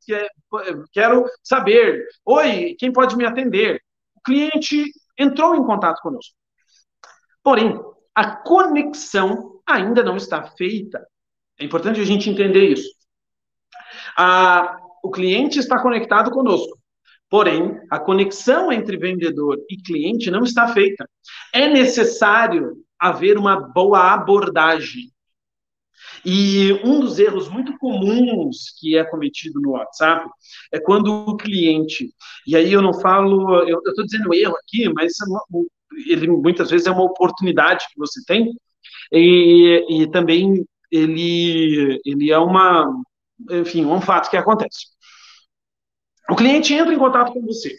quero 0.93 1.25
saber. 1.43 2.05
Oi, 2.25 2.75
quem 2.79 2.91
pode 2.91 3.17
me 3.17 3.25
atender? 3.25 3.81
O 4.15 4.21
cliente 4.21 4.91
entrou 5.17 5.55
em 5.55 5.65
contato 5.65 6.01
conosco. 6.01 6.33
Porém, 7.43 7.79
a 8.15 8.35
conexão 8.37 9.59
ainda 9.67 10.03
não 10.03 10.15
está 10.15 10.43
feita. 10.43 11.05
É 11.59 11.65
importante 11.65 11.99
a 11.99 12.05
gente 12.05 12.29
entender 12.29 12.69
isso. 12.69 12.89
A, 14.17 14.77
o 15.03 15.09
cliente 15.09 15.59
está 15.59 15.81
conectado 15.81 16.31
conosco. 16.31 16.80
Porém, 17.31 17.79
a 17.89 17.97
conexão 17.97 18.73
entre 18.73 18.97
vendedor 18.97 19.57
e 19.69 19.77
cliente 19.77 20.29
não 20.29 20.43
está 20.43 20.67
feita. 20.67 21.09
É 21.53 21.65
necessário 21.69 22.73
haver 22.99 23.37
uma 23.37 23.57
boa 23.57 24.11
abordagem. 24.11 25.09
E 26.25 26.73
um 26.83 26.99
dos 26.99 27.19
erros 27.19 27.47
muito 27.47 27.75
comuns 27.77 28.73
que 28.77 28.97
é 28.97 29.05
cometido 29.05 29.61
no 29.61 29.71
WhatsApp 29.71 30.29
é 30.73 30.79
quando 30.79 31.07
o 31.07 31.37
cliente, 31.37 32.13
e 32.45 32.53
aí 32.53 32.73
eu 32.73 32.81
não 32.81 32.93
falo, 32.93 33.63
eu 33.67 33.79
estou 33.79 34.05
dizendo 34.05 34.33
erro 34.33 34.55
aqui, 34.57 34.91
mas 34.93 35.13
é 35.13 36.13
ele 36.13 36.27
muitas 36.27 36.69
vezes 36.69 36.85
é 36.85 36.91
uma 36.91 37.03
oportunidade 37.03 37.85
que 37.91 37.97
você 37.97 38.21
tem, 38.25 38.53
e, 39.11 39.85
e 39.89 40.11
também 40.11 40.65
ele, 40.91 41.99
ele 42.05 42.29
é 42.29 42.37
uma, 42.37 42.93
enfim, 43.49 43.85
um 43.85 44.01
fato 44.01 44.29
que 44.29 44.37
acontece. 44.37 44.87
O 46.31 46.35
cliente 46.35 46.73
entra 46.73 46.93
em 46.93 46.97
contato 46.97 47.33
com 47.33 47.45
você 47.45 47.77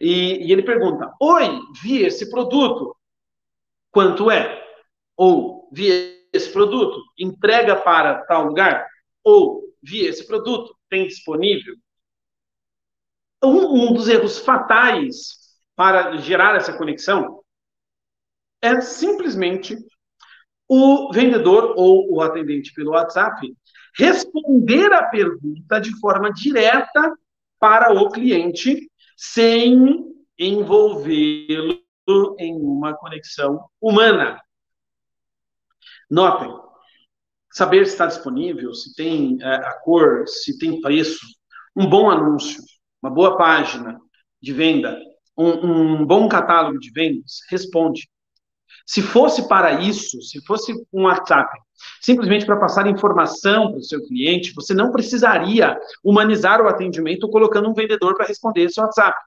e, 0.00 0.46
e 0.46 0.52
ele 0.52 0.62
pergunta: 0.62 1.14
Oi, 1.20 1.60
vi 1.82 2.02
esse 2.02 2.30
produto, 2.30 2.96
quanto 3.90 4.30
é? 4.30 4.64
Ou 5.14 5.68
vi 5.70 6.26
esse 6.32 6.50
produto, 6.50 6.98
entrega 7.18 7.76
para 7.76 8.24
tal 8.24 8.46
lugar? 8.46 8.88
Ou 9.22 9.62
vi 9.82 10.06
esse 10.06 10.26
produto, 10.26 10.74
tem 10.88 11.06
disponível? 11.06 11.76
Um, 13.44 13.90
um 13.90 13.92
dos 13.92 14.08
erros 14.08 14.38
fatais 14.38 15.58
para 15.74 16.16
gerar 16.16 16.56
essa 16.56 16.72
conexão 16.72 17.42
é 18.62 18.80
simplesmente 18.80 19.76
o 20.66 21.12
vendedor 21.12 21.74
ou 21.76 22.14
o 22.14 22.22
atendente 22.22 22.72
pelo 22.72 22.92
WhatsApp 22.92 23.54
responder 23.94 24.90
a 24.94 25.04
pergunta 25.04 25.78
de 25.78 25.94
forma 26.00 26.32
direta 26.32 27.12
para 27.58 27.92
o 27.92 28.10
cliente, 28.10 28.90
sem 29.16 30.04
envolvê-lo 30.38 31.80
em 32.38 32.54
uma 32.54 32.94
conexão 32.94 33.68
humana. 33.80 34.40
Notem, 36.10 36.54
saber 37.50 37.86
se 37.86 37.92
está 37.92 38.06
disponível, 38.06 38.72
se 38.74 38.94
tem 38.94 39.38
é, 39.40 39.54
a 39.54 39.80
cor, 39.80 40.28
se 40.28 40.58
tem 40.58 40.80
preço, 40.80 41.26
um 41.74 41.88
bom 41.88 42.10
anúncio, 42.10 42.62
uma 43.02 43.10
boa 43.10 43.36
página 43.36 43.98
de 44.40 44.52
venda, 44.52 44.98
um, 45.36 46.00
um 46.00 46.06
bom 46.06 46.28
catálogo 46.28 46.78
de 46.78 46.90
vendas, 46.90 47.40
responde. 47.50 48.08
Se 48.86 49.02
fosse 49.02 49.48
para 49.48 49.80
isso, 49.80 50.22
se 50.22 50.40
fosse 50.46 50.72
um 50.92 51.04
WhatsApp, 51.06 51.50
simplesmente 52.00 52.46
para 52.46 52.56
passar 52.56 52.86
informação 52.86 53.70
para 53.70 53.78
o 53.78 53.82
seu 53.82 54.00
cliente, 54.06 54.54
você 54.54 54.72
não 54.72 54.92
precisaria 54.92 55.76
humanizar 56.04 56.62
o 56.62 56.68
atendimento 56.68 57.28
colocando 57.28 57.68
um 57.68 57.74
vendedor 57.74 58.14
para 58.14 58.26
responder 58.26 58.62
esse 58.62 58.80
WhatsApp. 58.80 59.18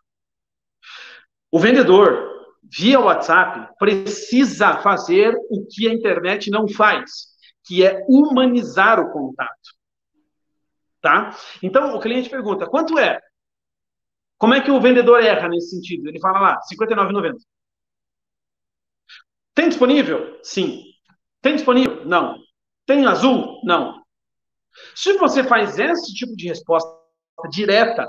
O 1.52 1.60
vendedor, 1.60 2.48
via 2.64 3.02
WhatsApp, 3.02 3.76
precisa 3.78 4.78
fazer 4.78 5.36
o 5.50 5.66
que 5.70 5.90
a 5.90 5.94
internet 5.94 6.50
não 6.50 6.66
faz, 6.68 7.28
que 7.66 7.86
é 7.86 8.06
humanizar 8.08 8.98
o 9.00 9.12
contato. 9.12 9.78
Tá? 11.02 11.36
Então, 11.62 11.96
o 11.96 12.00
cliente 12.00 12.30
pergunta, 12.30 12.66
quanto 12.66 12.98
é? 12.98 13.20
Como 14.38 14.54
é 14.54 14.62
que 14.62 14.72
o 14.72 14.80
vendedor 14.80 15.22
erra 15.22 15.50
nesse 15.50 15.72
sentido? 15.72 16.08
Ele 16.08 16.20
fala 16.20 16.40
lá, 16.40 16.54
R$ 16.54 16.78
59,90. 16.78 17.36
Tem 19.60 19.68
disponível? 19.68 20.40
Sim. 20.42 20.86
Tem 21.42 21.54
disponível? 21.54 22.06
Não. 22.06 22.38
Tem 22.86 23.06
azul? 23.06 23.60
Não. 23.66 24.02
Se 24.96 25.18
você 25.18 25.44
faz 25.44 25.78
esse 25.78 26.14
tipo 26.14 26.34
de 26.34 26.48
resposta 26.48 26.90
direta, 27.52 28.08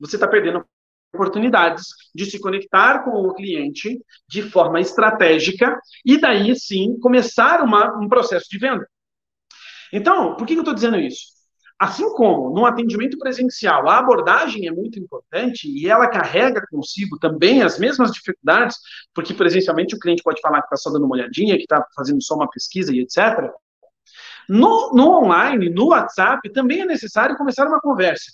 você 0.00 0.16
está 0.16 0.26
perdendo 0.26 0.66
oportunidades 1.14 1.84
de 2.12 2.26
se 2.26 2.40
conectar 2.40 3.04
com 3.04 3.12
o 3.12 3.32
cliente 3.32 3.96
de 4.26 4.42
forma 4.42 4.80
estratégica 4.80 5.78
e 6.04 6.20
daí 6.20 6.56
sim 6.56 6.98
começar 6.98 7.62
uma, 7.62 7.96
um 7.96 8.08
processo 8.08 8.46
de 8.50 8.58
venda. 8.58 8.84
Então, 9.92 10.34
por 10.34 10.44
que 10.48 10.54
eu 10.54 10.62
estou 10.62 10.74
dizendo 10.74 10.98
isso? 10.98 11.26
Assim 11.82 12.08
como 12.12 12.54
no 12.54 12.64
atendimento 12.64 13.18
presencial 13.18 13.88
a 13.88 13.98
abordagem 13.98 14.68
é 14.68 14.70
muito 14.70 15.00
importante 15.00 15.66
e 15.66 15.88
ela 15.88 16.06
carrega 16.06 16.64
consigo 16.70 17.18
também 17.18 17.60
as 17.60 17.76
mesmas 17.76 18.12
dificuldades, 18.12 18.76
porque 19.12 19.34
presencialmente 19.34 19.96
o 19.96 19.98
cliente 19.98 20.22
pode 20.22 20.40
falar 20.40 20.60
que 20.60 20.66
está 20.66 20.76
só 20.76 20.90
dando 20.90 21.06
uma 21.06 21.16
olhadinha, 21.16 21.56
que 21.56 21.64
está 21.64 21.84
fazendo 21.96 22.22
só 22.22 22.36
uma 22.36 22.48
pesquisa 22.48 22.94
e 22.94 23.00
etc. 23.00 23.50
No, 24.48 24.92
no 24.94 25.10
online, 25.24 25.70
no 25.70 25.88
WhatsApp, 25.88 26.52
também 26.52 26.82
é 26.82 26.86
necessário 26.86 27.36
começar 27.36 27.66
uma 27.66 27.80
conversa. 27.80 28.30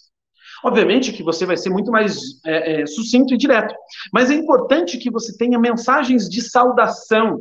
Obviamente 0.63 1.11
que 1.11 1.23
você 1.23 1.47
vai 1.47 1.57
ser 1.57 1.71
muito 1.71 1.91
mais 1.91 2.19
é, 2.45 2.83
é, 2.83 2.87
sucinto 2.87 3.33
e 3.33 3.39
direto, 3.39 3.75
mas 4.13 4.31
é 4.31 4.35
importante 4.35 4.99
que 4.99 5.11
você 5.11 5.35
tenha 5.39 5.59
mensagens 5.59 6.29
de 6.29 6.43
saudação. 6.43 7.41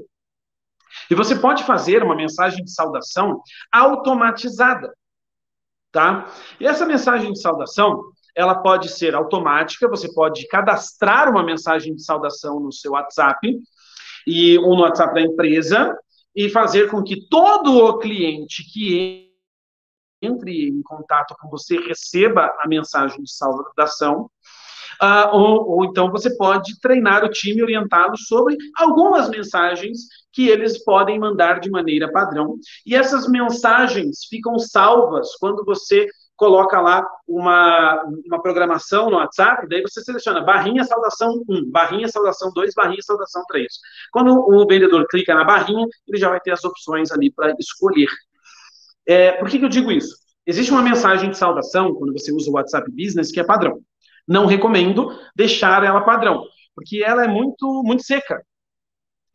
E 1.12 1.16
você 1.16 1.36
pode 1.36 1.66
fazer 1.66 2.02
uma 2.02 2.16
mensagem 2.16 2.64
de 2.64 2.72
saudação 2.72 3.42
automatizada, 3.74 4.90
tá? 5.92 6.32
E 6.60 6.66
essa 6.66 6.86
mensagem 6.86 7.32
de 7.32 7.42
saudação, 7.42 8.04
ela 8.36 8.56
pode 8.56 8.90
ser 8.90 9.16
automática, 9.16 9.90
você 9.90 10.12
pode 10.14 10.48
cadastrar 10.48 11.30
uma 11.30 11.44
mensagem 11.44 11.96
de 11.96 12.04
saudação 12.04 12.60
no 12.60 12.72
seu 12.72 12.92
WhatsApp 12.92 13.58
e 14.26 14.58
ou 14.60 14.76
no 14.76 14.84
WhatsApp 14.84 15.14
da 15.14 15.22
empresa 15.22 15.98
e 16.36 16.50
fazer 16.50 16.90
com 16.90 17.04
que 17.04 17.28
todo 17.28 17.78
o 17.78 17.98
cliente 17.98 18.64
que 18.72 19.28
entre 20.22 20.70
em 20.70 20.82
contato 20.82 21.36
com 21.40 21.50
você, 21.50 21.78
receba 21.78 22.52
a 22.60 22.68
mensagem 22.68 23.22
de 23.22 23.32
saudação, 23.32 24.30
uh, 25.02 25.36
ou, 25.36 25.70
ou, 25.70 25.86
então 25.86 26.12
você 26.12 26.36
pode 26.36 26.80
treinar 26.80 27.24
o 27.24 27.30
time, 27.30 27.62
orientá-lo 27.62 28.18
sobre 28.18 28.58
algumas 28.78 29.30
mensagens 29.30 30.00
que 30.32 30.48
eles 30.50 30.84
podem 30.84 31.20
mandar 31.20 31.60
de 31.60 31.70
maneira 31.70 32.12
padrão. 32.12 32.56
E 32.86 32.96
essas 32.96 33.28
mensagens 33.28 34.26
ficam 34.30 34.60
salvas 34.60 35.36
quando 35.40 35.64
você 35.66 36.08
coloca 36.38 36.80
lá 36.80 37.04
uma, 37.28 38.04
uma 38.26 38.42
programação 38.42 39.10
no 39.10 39.18
WhatsApp, 39.18 39.68
daí 39.68 39.82
você 39.82 40.02
seleciona 40.02 40.42
barrinha 40.42 40.84
saudação 40.84 41.44
1, 41.50 41.70
barrinha 41.72 42.08
saudação 42.08 42.52
2, 42.54 42.74
barrinha 42.76 43.02
saudação 43.02 43.44
3. 43.48 43.68
Quando 44.12 44.32
o 44.32 44.66
vendedor 44.68 45.06
clica 45.10 45.34
na 45.34 45.44
barrinha, 45.44 45.88
ele 46.08 46.18
já 46.18 46.30
vai 46.30 46.40
ter 46.40 46.52
as 46.52 46.64
opções 46.64 47.12
ali 47.12 47.32
para 47.32 47.56
escolher. 47.60 48.08
É, 49.08 49.32
por 49.34 49.50
que, 49.50 49.58
que 49.58 49.66
eu 49.66 49.70
digo 49.70 49.92
isso? 49.92 50.16
Existe 50.46 50.72
uma 50.72 50.82
mensagem 50.82 51.32
de 51.32 51.38
saudação, 51.38 51.94
quando 51.96 52.14
você 52.14 52.32
usa 52.32 52.50
o 52.50 52.54
WhatsApp 52.54 52.90
Business, 52.92 53.32
que 53.32 53.40
é 53.40 53.44
padrão. 53.44 53.82
Não 54.28 54.46
recomendo 54.46 55.18
deixar 55.36 55.84
ela 55.84 56.02
padrão, 56.02 56.44
porque 56.76 57.04
ela 57.04 57.24
é 57.24 57.28
muito, 57.28 57.82
muito 57.84 58.04
seca 58.04 58.42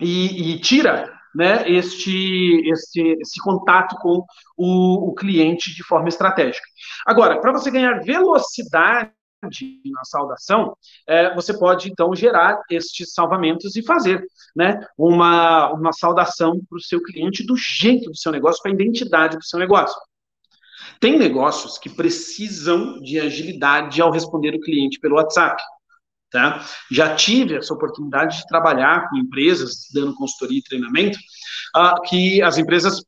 e, 0.01 0.53
e 0.53 0.59
tira 0.59 1.13
né, 1.35 1.69
este, 1.71 2.63
este, 2.71 3.17
esse 3.21 3.41
contato 3.41 3.97
com 3.97 4.25
o, 4.57 5.11
o 5.11 5.15
cliente 5.15 5.75
de 5.75 5.83
forma 5.83 6.09
estratégica. 6.09 6.67
Agora, 7.07 7.41
para 7.41 7.53
você 7.53 7.71
ganhar 7.71 8.03
velocidade 8.03 9.13
na 9.43 10.05
saudação, 10.05 10.77
é, 11.09 11.35
você 11.35 11.57
pode 11.59 11.91
então 11.91 12.15
gerar 12.15 12.61
estes 12.71 13.13
salvamentos 13.13 13.75
e 13.75 13.85
fazer 13.85 14.25
né, 14.55 14.79
uma, 14.97 15.73
uma 15.73 15.93
saudação 15.93 16.61
para 16.69 16.77
o 16.77 16.81
seu 16.81 17.03
cliente 17.03 17.45
do 17.45 17.57
jeito 17.57 18.11
do 18.11 18.17
seu 18.17 18.31
negócio, 18.31 18.63
para 18.63 18.71
a 18.71 18.75
identidade 18.75 19.37
do 19.37 19.45
seu 19.45 19.59
negócio. 19.59 19.99
Tem 21.03 21.19
negócios 21.19 21.79
que 21.79 21.91
precisam 21.91 23.01
de 23.01 23.19
agilidade 23.19 24.01
ao 24.01 24.13
responder 24.13 24.55
o 24.55 24.61
cliente 24.61 25.01
pelo 25.01 25.17
WhatsApp. 25.17 25.61
Tá? 26.33 26.65
Já 26.91 27.15
tive 27.15 27.57
essa 27.57 27.75
oportunidade 27.75 28.39
de 28.39 28.47
trabalhar 28.47 29.07
com 29.11 29.19
empresas 29.19 29.87
dando 29.93 30.15
consultoria 30.15 30.61
e 30.61 30.63
treinamento, 30.63 31.19
uh, 31.77 32.01
que 32.09 32.41
as 32.41 32.57
empresas 32.57 33.05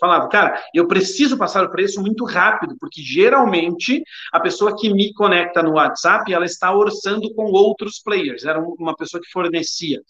falavam, 0.00 0.30
cara, 0.30 0.58
eu 0.74 0.88
preciso 0.88 1.36
passar 1.36 1.62
o 1.62 1.70
preço 1.70 2.00
muito 2.00 2.24
rápido, 2.24 2.74
porque 2.80 3.02
geralmente 3.02 4.02
a 4.32 4.40
pessoa 4.40 4.74
que 4.74 4.90
me 4.94 5.12
conecta 5.12 5.62
no 5.62 5.72
WhatsApp, 5.72 6.32
ela 6.32 6.46
está 6.46 6.74
orçando 6.74 7.32
com 7.34 7.52
outros 7.52 8.00
players, 8.02 8.46
era 8.46 8.58
uma 8.58 8.96
pessoa 8.96 9.22
que 9.22 9.30
fornecia. 9.30 10.00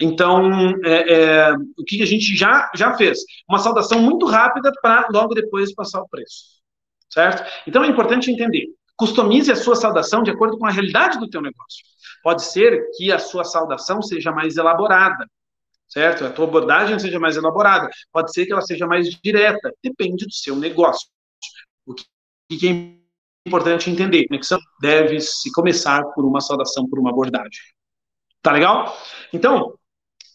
Então, 0.00 0.72
é, 0.84 1.12
é, 1.12 1.52
o 1.76 1.84
que 1.86 2.02
a 2.02 2.06
gente 2.06 2.34
já, 2.34 2.68
já 2.74 2.96
fez? 2.96 3.20
Uma 3.48 3.60
saudação 3.60 4.00
muito 4.00 4.26
rápida 4.26 4.72
para 4.82 5.06
logo 5.12 5.32
depois 5.32 5.72
passar 5.72 6.00
o 6.02 6.08
preço. 6.08 6.58
Certo? 7.08 7.42
Então 7.66 7.82
é 7.84 7.88
importante 7.88 8.30
entender. 8.30 8.66
Customize 8.98 9.52
a 9.52 9.56
sua 9.56 9.76
saudação 9.76 10.24
de 10.24 10.30
acordo 10.32 10.58
com 10.58 10.66
a 10.66 10.70
realidade 10.70 11.20
do 11.20 11.30
teu 11.30 11.40
negócio. 11.40 11.84
Pode 12.20 12.42
ser 12.42 12.90
que 12.96 13.12
a 13.12 13.18
sua 13.18 13.44
saudação 13.44 14.02
seja 14.02 14.32
mais 14.32 14.56
elaborada, 14.56 15.24
certo? 15.86 16.24
A 16.24 16.30
tua 16.30 16.46
abordagem 16.46 16.98
seja 16.98 17.20
mais 17.20 17.36
elaborada. 17.36 17.88
Pode 18.12 18.32
ser 18.32 18.44
que 18.44 18.52
ela 18.52 18.60
seja 18.60 18.88
mais 18.88 19.08
direta. 19.22 19.72
Depende 19.82 20.26
do 20.26 20.32
seu 20.32 20.56
negócio. 20.56 21.08
O 21.86 21.94
que 21.94 22.04
é 22.68 22.98
importante 23.46 23.88
entender? 23.88 24.26
Conexão 24.26 24.58
deve 24.80 25.20
se 25.20 25.52
começar 25.52 26.02
por 26.14 26.24
uma 26.24 26.40
saudação, 26.40 26.88
por 26.88 26.98
uma 26.98 27.10
abordagem. 27.10 27.60
Tá 28.42 28.50
legal? 28.50 28.96
Então, 29.32 29.78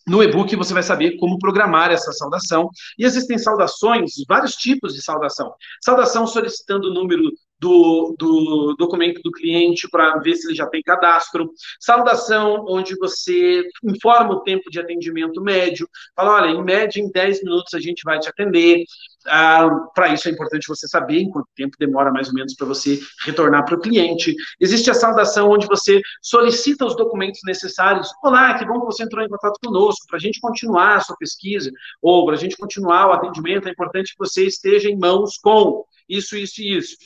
no 0.08 0.22
e-book 0.22 0.54
você 0.56 0.74
vai 0.74 0.84
saber 0.84 1.18
como 1.18 1.40
programar 1.40 1.92
essa 1.92 2.12
saudação. 2.12 2.70
E 2.98 3.06
existem 3.06 3.38
saudações, 3.38 4.14
vários 4.28 4.56
tipos 4.56 4.94
de 4.94 5.02
saudação. 5.02 5.54
Saudação 5.82 6.28
solicitando 6.28 6.90
o 6.90 6.94
número 6.94 7.32
do, 7.64 8.14
do 8.20 8.76
documento 8.78 9.22
do 9.24 9.32
cliente 9.32 9.88
para 9.90 10.18
ver 10.18 10.36
se 10.36 10.48
ele 10.48 10.56
já 10.56 10.68
tem 10.68 10.82
cadastro. 10.82 11.50
Saudação, 11.80 12.66
onde 12.68 12.94
você 12.98 13.64
informa 13.82 14.34
o 14.34 14.42
tempo 14.42 14.70
de 14.70 14.82
atendimento 14.82 15.42
médio. 15.42 15.88
Fala, 16.14 16.34
olha, 16.34 16.52
em 16.52 16.62
média, 16.62 17.00
em 17.00 17.10
10 17.10 17.44
minutos 17.44 17.74
a 17.74 17.80
gente 17.80 18.02
vai 18.04 18.20
te 18.20 18.28
atender. 18.28 18.84
Ah, 19.28 19.70
para 19.96 20.14
isso 20.14 20.28
é 20.28 20.32
importante 20.32 20.68
você 20.68 20.86
saber 20.90 21.20
em 21.20 21.30
quanto 21.30 21.48
tempo 21.56 21.78
demora 21.80 22.12
mais 22.12 22.28
ou 22.28 22.34
menos 22.34 22.54
para 22.54 22.68
você 22.68 23.00
retornar 23.26 23.64
para 23.64 23.76
o 23.76 23.80
cliente. 23.80 24.36
Existe 24.60 24.92
a 24.92 24.94
saudação 24.94 25.50
onde 25.50 25.66
você 25.66 26.02
solicita 26.22 26.86
os 26.86 26.98
documentos 26.98 27.40
necessários. 27.46 28.10
Olá, 28.22 28.56
que 28.56 28.66
bom 28.66 28.82
que 28.82 28.88
você 28.88 29.04
entrou 29.04 29.24
em 29.24 29.30
contato 29.30 29.58
conosco. 29.64 30.06
Para 30.10 30.18
a 30.18 30.22
gente 30.22 30.42
continuar 30.42 30.98
a 30.98 31.00
sua 31.00 31.16
pesquisa 31.16 31.72
ou 32.02 32.26
para 32.26 32.36
a 32.36 32.38
gente 32.38 32.58
continuar 32.58 33.08
o 33.08 33.14
atendimento, 33.14 33.70
é 33.70 33.72
importante 33.72 34.12
que 34.12 34.20
você 34.20 34.46
esteja 34.46 34.90
em 34.90 35.00
mãos 35.00 35.38
com 35.38 35.86
isso, 36.10 36.36
isso 36.36 36.62
e 36.62 36.78
isso. 36.78 36.98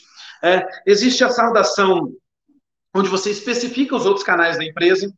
É, 0.42 0.66
existe 0.86 1.24
a 1.24 1.30
saudação, 1.30 2.12
onde 2.94 3.08
você 3.08 3.30
especifica 3.30 3.96
os 3.96 4.06
outros 4.06 4.24
canais 4.24 4.56
da 4.56 4.64
empresa, 4.64 5.12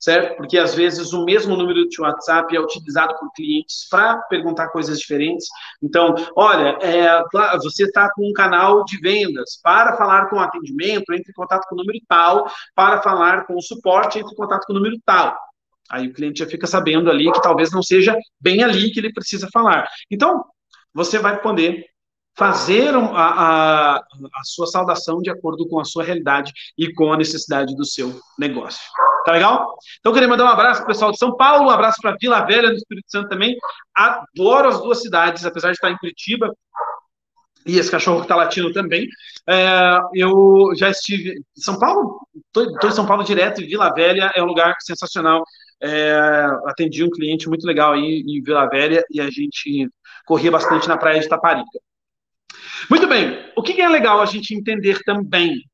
certo? 0.00 0.36
Porque 0.36 0.56
às 0.56 0.74
vezes 0.74 1.12
o 1.12 1.24
mesmo 1.24 1.54
número 1.56 1.86
de 1.88 2.00
WhatsApp 2.00 2.56
é 2.56 2.60
utilizado 2.60 3.14
por 3.18 3.30
clientes 3.32 3.86
para 3.88 4.16
perguntar 4.22 4.68
coisas 4.68 4.98
diferentes. 4.98 5.46
Então, 5.82 6.14
olha, 6.34 6.78
é, 6.80 7.22
você 7.62 7.84
está 7.84 8.10
com 8.14 8.28
um 8.28 8.32
canal 8.32 8.82
de 8.84 8.98
vendas 8.98 9.60
para 9.62 9.96
falar 9.96 10.30
com 10.30 10.40
atendimento, 10.40 11.12
entre 11.12 11.30
em 11.30 11.34
contato 11.34 11.66
com 11.68 11.74
o 11.74 11.78
número 11.78 11.98
tal, 12.08 12.50
para 12.74 13.02
falar 13.02 13.46
com 13.46 13.54
o 13.54 13.62
suporte, 13.62 14.18
entre 14.18 14.32
em 14.32 14.36
contato 14.36 14.64
com 14.66 14.72
o 14.72 14.76
número 14.76 14.96
tal. 15.04 15.36
Aí 15.90 16.06
o 16.06 16.14
cliente 16.14 16.38
já 16.38 16.46
fica 16.46 16.66
sabendo 16.66 17.10
ali 17.10 17.30
que 17.30 17.42
talvez 17.42 17.70
não 17.72 17.82
seja 17.82 18.16
bem 18.40 18.62
ali 18.62 18.90
que 18.92 19.00
ele 19.00 19.12
precisa 19.12 19.48
falar. 19.52 19.88
Então, 20.10 20.44
você 20.94 21.18
vai 21.18 21.40
poder 21.42 21.84
fazer 22.36 22.94
a, 22.94 23.00
a, 23.00 23.96
a, 23.96 24.44
sua 24.44 24.66
saudação 24.66 25.20
de 25.20 25.30
acordo 25.30 25.68
com 25.68 25.78
a 25.78 25.84
sua 25.84 26.04
realidade 26.04 26.52
e 26.76 26.92
com 26.92 27.12
a 27.12 27.16
necessidade 27.16 27.74
do 27.76 27.84
seu 27.84 28.18
negócio. 28.38 28.80
Tá 29.24 29.32
legal? 29.32 29.76
Então, 29.98 30.12
queria 30.12 30.28
mandar 30.28 30.44
um 30.44 30.48
abraço 30.48 30.80
para 30.80 30.84
o 30.84 30.92
pessoal 30.92 31.10
de 31.10 31.18
São 31.18 31.36
Paulo, 31.36 31.66
um 31.66 31.70
abraço 31.70 31.98
para 32.00 32.16
Vila 32.18 32.40
Velha, 32.46 32.70
do 32.70 32.76
Espírito 32.76 33.10
Santo 33.10 33.28
também. 33.28 33.56
Adoro 33.94 34.68
as 34.68 34.80
duas 34.80 35.02
cidades, 35.02 35.44
apesar 35.44 35.68
de 35.68 35.74
estar 35.74 35.90
em 35.90 35.98
Curitiba. 35.98 36.50
E 37.66 37.78
esse 37.78 37.90
cachorro 37.90 38.18
que 38.18 38.24
está 38.24 38.36
latindo 38.36 38.72
também. 38.72 39.06
É, 39.46 39.98
eu 40.14 40.72
já 40.76 40.88
estive 40.88 41.32
em 41.32 41.60
São 41.60 41.78
Paulo, 41.78 42.18
estou 42.56 42.88
em 42.88 42.92
São 42.92 43.06
Paulo 43.06 43.22
direto, 43.22 43.60
e 43.60 43.66
Vila 43.66 43.92
Velha 43.92 44.32
é 44.34 44.42
um 44.42 44.46
lugar 44.46 44.76
sensacional. 44.80 45.44
É, 45.82 46.46
atendi 46.66 47.04
um 47.04 47.10
cliente 47.10 47.48
muito 47.48 47.66
legal 47.66 47.92
aí 47.92 48.22
em 48.26 48.42
Vila 48.42 48.66
Velha 48.66 49.04
e 49.10 49.20
a 49.20 49.30
gente 49.30 49.88
corria 50.26 50.50
bastante 50.50 50.88
na 50.88 50.96
praia 50.96 51.20
de 51.20 51.28
Taparica. 51.28 51.78
Muito 52.88 53.06
bem, 53.06 53.50
o 53.56 53.62
que 53.62 53.80
é 53.80 53.88
legal 53.88 54.20
a 54.20 54.26
gente 54.26 54.54
entender 54.54 54.98
também? 55.04 55.64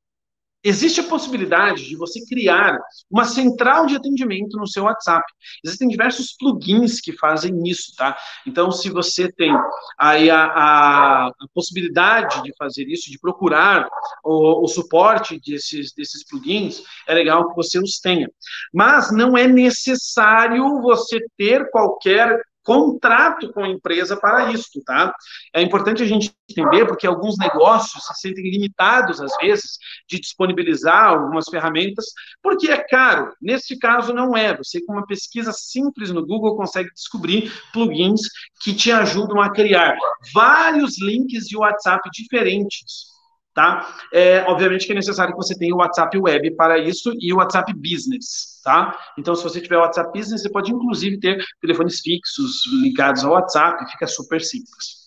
Existe 0.66 0.98
a 0.98 1.04
possibilidade 1.04 1.84
de 1.84 1.94
você 1.94 2.26
criar 2.26 2.76
uma 3.08 3.24
central 3.24 3.86
de 3.86 3.94
atendimento 3.94 4.58
no 4.58 4.66
seu 4.66 4.82
WhatsApp. 4.82 5.24
Existem 5.64 5.86
diversos 5.86 6.34
plugins 6.36 7.00
que 7.00 7.12
fazem 7.12 7.62
isso, 7.68 7.94
tá? 7.96 8.18
Então, 8.44 8.72
se 8.72 8.90
você 8.90 9.30
tem 9.30 9.56
aí 9.96 10.28
a, 10.28 10.42
a, 10.42 11.26
a 11.28 11.46
possibilidade 11.54 12.42
de 12.42 12.52
fazer 12.58 12.82
isso, 12.88 13.08
de 13.12 13.18
procurar 13.20 13.88
o, 14.24 14.64
o, 14.64 14.66
suporte 14.66 15.38
desses, 15.38 15.92
desses 15.94 16.26
plugins, 16.28 16.82
é 17.06 17.14
legal 17.14 17.48
que 17.48 17.54
você 17.54 17.78
os 17.78 18.00
tenha. 18.00 18.28
Mas 18.74 19.12
não 19.12 19.38
é 19.38 19.46
necessário 19.46 20.82
você 20.82 21.20
ter 21.38 21.70
qualquer 21.70 22.40
contrato 22.66 23.52
com 23.52 23.62
a 23.62 23.68
empresa 23.68 24.16
para 24.16 24.50
isso, 24.50 24.82
tá? 24.84 25.14
É 25.54 25.62
importante 25.62 26.02
a 26.02 26.06
gente 26.06 26.34
entender, 26.50 26.84
porque 26.84 27.06
alguns 27.06 27.38
negócios 27.38 28.04
se 28.04 28.20
sentem 28.20 28.50
limitados, 28.50 29.20
às 29.20 29.34
vezes, 29.36 29.78
de 30.08 30.18
disponibilizar 30.18 31.04
algumas 31.04 31.48
ferramentas, 31.48 32.06
porque 32.42 32.68
é 32.68 32.76
caro. 32.76 33.32
Neste 33.40 33.78
caso, 33.78 34.12
não 34.12 34.36
é. 34.36 34.56
Você, 34.56 34.84
com 34.84 34.94
uma 34.94 35.06
pesquisa 35.06 35.52
simples 35.52 36.10
no 36.10 36.26
Google, 36.26 36.56
consegue 36.56 36.90
descobrir 36.92 37.52
plugins 37.72 38.22
que 38.60 38.74
te 38.74 38.90
ajudam 38.90 39.40
a 39.40 39.52
criar 39.52 39.96
vários 40.34 41.00
links 41.00 41.44
de 41.44 41.56
WhatsApp 41.56 42.10
diferentes 42.12 43.15
tá? 43.56 43.96
É, 44.12 44.42
obviamente 44.42 44.86
que 44.86 44.92
é 44.92 44.94
necessário 44.94 45.32
que 45.32 45.42
você 45.42 45.56
tenha 45.56 45.74
o 45.74 45.78
WhatsApp 45.78 46.16
Web 46.18 46.54
para 46.56 46.78
isso 46.78 47.10
e 47.18 47.32
o 47.32 47.38
WhatsApp 47.38 47.72
Business, 47.72 48.60
tá? 48.62 48.94
Então, 49.18 49.34
se 49.34 49.42
você 49.42 49.62
tiver 49.62 49.78
o 49.78 49.80
WhatsApp 49.80 50.16
Business, 50.16 50.42
você 50.42 50.50
pode 50.50 50.70
inclusive 50.70 51.18
ter 51.18 51.42
telefones 51.58 52.00
fixos 52.00 52.66
ligados 52.82 53.24
ao 53.24 53.32
WhatsApp, 53.32 53.90
fica 53.90 54.06
super 54.06 54.42
simples. 54.42 55.06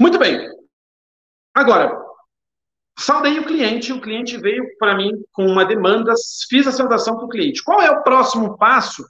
Muito 0.00 0.18
bem. 0.18 0.48
Agora, 1.54 1.94
saudei 2.98 3.38
o 3.38 3.44
cliente, 3.44 3.92
o 3.92 4.00
cliente 4.00 4.38
veio 4.38 4.64
para 4.78 4.96
mim 4.96 5.10
com 5.30 5.44
uma 5.44 5.66
demanda, 5.66 6.14
fiz 6.48 6.66
a 6.66 6.72
saudação 6.72 7.16
para 7.16 7.26
o 7.26 7.28
cliente. 7.28 7.62
Qual 7.62 7.82
é 7.82 7.90
o 7.90 8.02
próximo 8.02 8.56
passo 8.56 9.04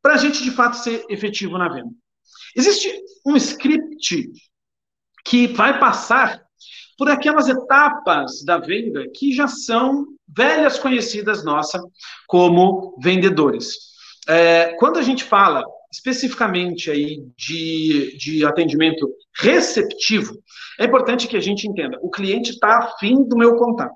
para 0.00 0.14
a 0.14 0.16
gente, 0.16 0.44
de 0.44 0.52
fato, 0.52 0.76
ser 0.76 1.04
efetivo 1.08 1.58
na 1.58 1.68
venda? 1.68 1.90
Existe 2.54 3.02
um 3.26 3.34
script 3.34 4.30
que 5.24 5.48
vai 5.48 5.80
passar 5.80 6.43
por 6.96 7.10
aquelas 7.10 7.48
etapas 7.48 8.44
da 8.44 8.58
venda 8.58 9.04
que 9.14 9.32
já 9.32 9.48
são 9.48 10.06
velhas 10.28 10.78
conhecidas 10.78 11.44
nossa 11.44 11.80
como 12.26 12.96
vendedores. 13.02 13.94
É, 14.26 14.74
quando 14.78 14.98
a 14.98 15.02
gente 15.02 15.24
fala 15.24 15.64
especificamente 15.92 16.90
aí 16.90 17.22
de, 17.36 18.16
de 18.16 18.44
atendimento 18.44 19.08
receptivo, 19.36 20.36
é 20.78 20.84
importante 20.84 21.28
que 21.28 21.36
a 21.36 21.40
gente 21.40 21.68
entenda, 21.68 21.98
o 22.02 22.10
cliente 22.10 22.50
está 22.50 22.78
afim 22.78 23.22
do 23.28 23.36
meu 23.36 23.56
contato, 23.56 23.94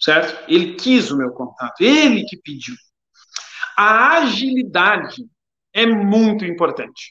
certo? 0.00 0.50
Ele 0.50 0.74
quis 0.74 1.10
o 1.10 1.16
meu 1.16 1.30
contato, 1.32 1.82
ele 1.82 2.24
que 2.24 2.38
pediu. 2.38 2.74
A 3.76 4.18
agilidade 4.18 5.24
é 5.74 5.84
muito 5.84 6.44
importante. 6.44 7.10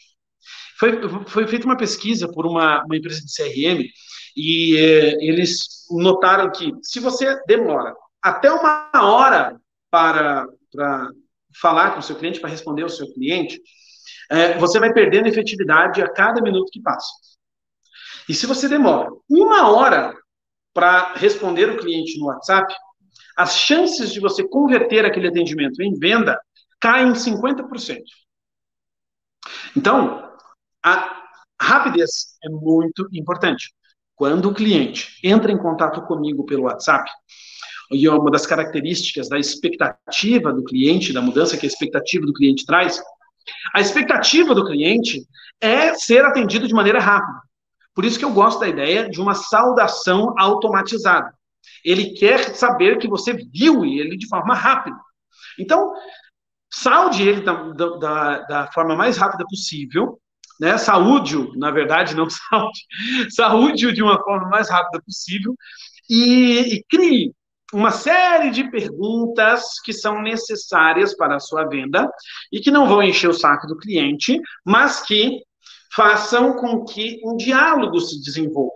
Foi, 0.79 1.25
foi 1.27 1.47
feita 1.47 1.65
uma 1.65 1.77
pesquisa 1.77 2.31
por 2.31 2.47
uma, 2.47 2.83
uma 2.83 2.97
empresa 2.97 3.21
de 3.21 3.31
CRM 3.31 3.83
e 4.35 4.77
é, 4.77 5.23
eles 5.23 5.85
notaram 5.89 6.51
que 6.51 6.71
se 6.81 6.99
você 6.99 7.39
demora 7.45 7.93
até 8.21 8.51
uma 8.51 8.89
hora 8.93 9.59
para, 9.89 10.47
para 10.71 11.09
falar 11.59 11.91
com 11.91 11.99
o 11.99 12.03
seu 12.03 12.15
cliente, 12.15 12.39
para 12.39 12.49
responder 12.49 12.83
ao 12.83 12.89
seu 12.89 13.11
cliente, 13.13 13.61
é, 14.29 14.57
você 14.57 14.79
vai 14.79 14.93
perdendo 14.93 15.27
efetividade 15.27 16.01
a 16.01 16.09
cada 16.09 16.41
minuto 16.41 16.71
que 16.71 16.81
passa. 16.81 17.11
E 18.29 18.33
se 18.33 18.45
você 18.45 18.69
demora 18.69 19.09
uma 19.29 19.69
hora 19.69 20.13
para 20.73 21.13
responder 21.15 21.69
o 21.69 21.77
cliente 21.77 22.17
no 22.17 22.27
WhatsApp, 22.27 22.73
as 23.35 23.57
chances 23.57 24.11
de 24.11 24.19
você 24.19 24.47
converter 24.47 25.05
aquele 25.05 25.27
atendimento 25.27 25.81
em 25.81 25.93
venda 25.97 26.39
caem 26.79 27.09
em 27.09 27.13
50%. 27.13 28.01
Então, 29.75 30.31
a 30.83 31.27
rapidez 31.59 32.37
é 32.43 32.49
muito 32.49 33.07
importante. 33.13 33.73
Quando 34.21 34.49
o 34.49 34.53
cliente 34.53 35.17
entra 35.23 35.51
em 35.51 35.57
contato 35.57 35.99
comigo 36.03 36.45
pelo 36.45 36.65
WhatsApp, 36.65 37.09
e 37.91 38.05
é 38.05 38.11
uma 38.11 38.29
das 38.29 38.45
características 38.45 39.27
da 39.27 39.39
expectativa 39.39 40.53
do 40.53 40.63
cliente, 40.63 41.11
da 41.11 41.23
mudança 41.23 41.57
que 41.57 41.65
a 41.65 41.67
expectativa 41.67 42.23
do 42.23 42.31
cliente 42.31 42.63
traz, 42.63 43.01
a 43.73 43.81
expectativa 43.81 44.53
do 44.53 44.63
cliente 44.63 45.25
é 45.59 45.95
ser 45.95 46.23
atendido 46.23 46.67
de 46.67 46.73
maneira 46.75 46.99
rápida. 46.99 47.39
Por 47.95 48.05
isso 48.05 48.19
que 48.19 48.23
eu 48.23 48.31
gosto 48.31 48.59
da 48.59 48.67
ideia 48.67 49.09
de 49.09 49.19
uma 49.19 49.33
saudação 49.33 50.35
automatizada. 50.37 51.33
Ele 51.83 52.11
quer 52.13 52.53
saber 52.53 52.99
que 52.99 53.07
você 53.07 53.33
viu 53.33 53.83
ele 53.83 54.15
de 54.15 54.27
forma 54.27 54.53
rápida. 54.53 54.97
Então, 55.57 55.93
saude 56.71 57.27
ele 57.27 57.41
da, 57.41 57.53
da, 57.73 58.39
da 58.41 58.71
forma 58.71 58.95
mais 58.95 59.17
rápida 59.17 59.43
possível, 59.49 60.20
né? 60.61 60.77
Saúde, 60.77 61.35
na 61.57 61.71
verdade, 61.71 62.15
não 62.15 62.29
saúde, 62.29 62.85
saúde 63.31 63.91
de 63.91 64.03
uma 64.03 64.23
forma 64.23 64.47
mais 64.47 64.69
rápida 64.69 65.01
possível 65.03 65.55
e, 66.07 66.75
e 66.75 66.83
crie 66.87 67.33
uma 67.73 67.89
série 67.89 68.51
de 68.51 68.69
perguntas 68.69 69.79
que 69.83 69.93
são 69.93 70.21
necessárias 70.21 71.15
para 71.15 71.37
a 71.37 71.39
sua 71.39 71.63
venda 71.63 72.09
e 72.51 72.59
que 72.59 72.69
não 72.69 72.85
vão 72.85 73.01
encher 73.01 73.29
o 73.29 73.33
saco 73.33 73.65
do 73.65 73.77
cliente, 73.77 74.39
mas 74.65 75.01
que 75.01 75.41
façam 75.95 76.57
com 76.57 76.83
que 76.83 77.21
um 77.23 77.37
diálogo 77.37 77.97
se 78.01 78.21
desenvolva. 78.21 78.73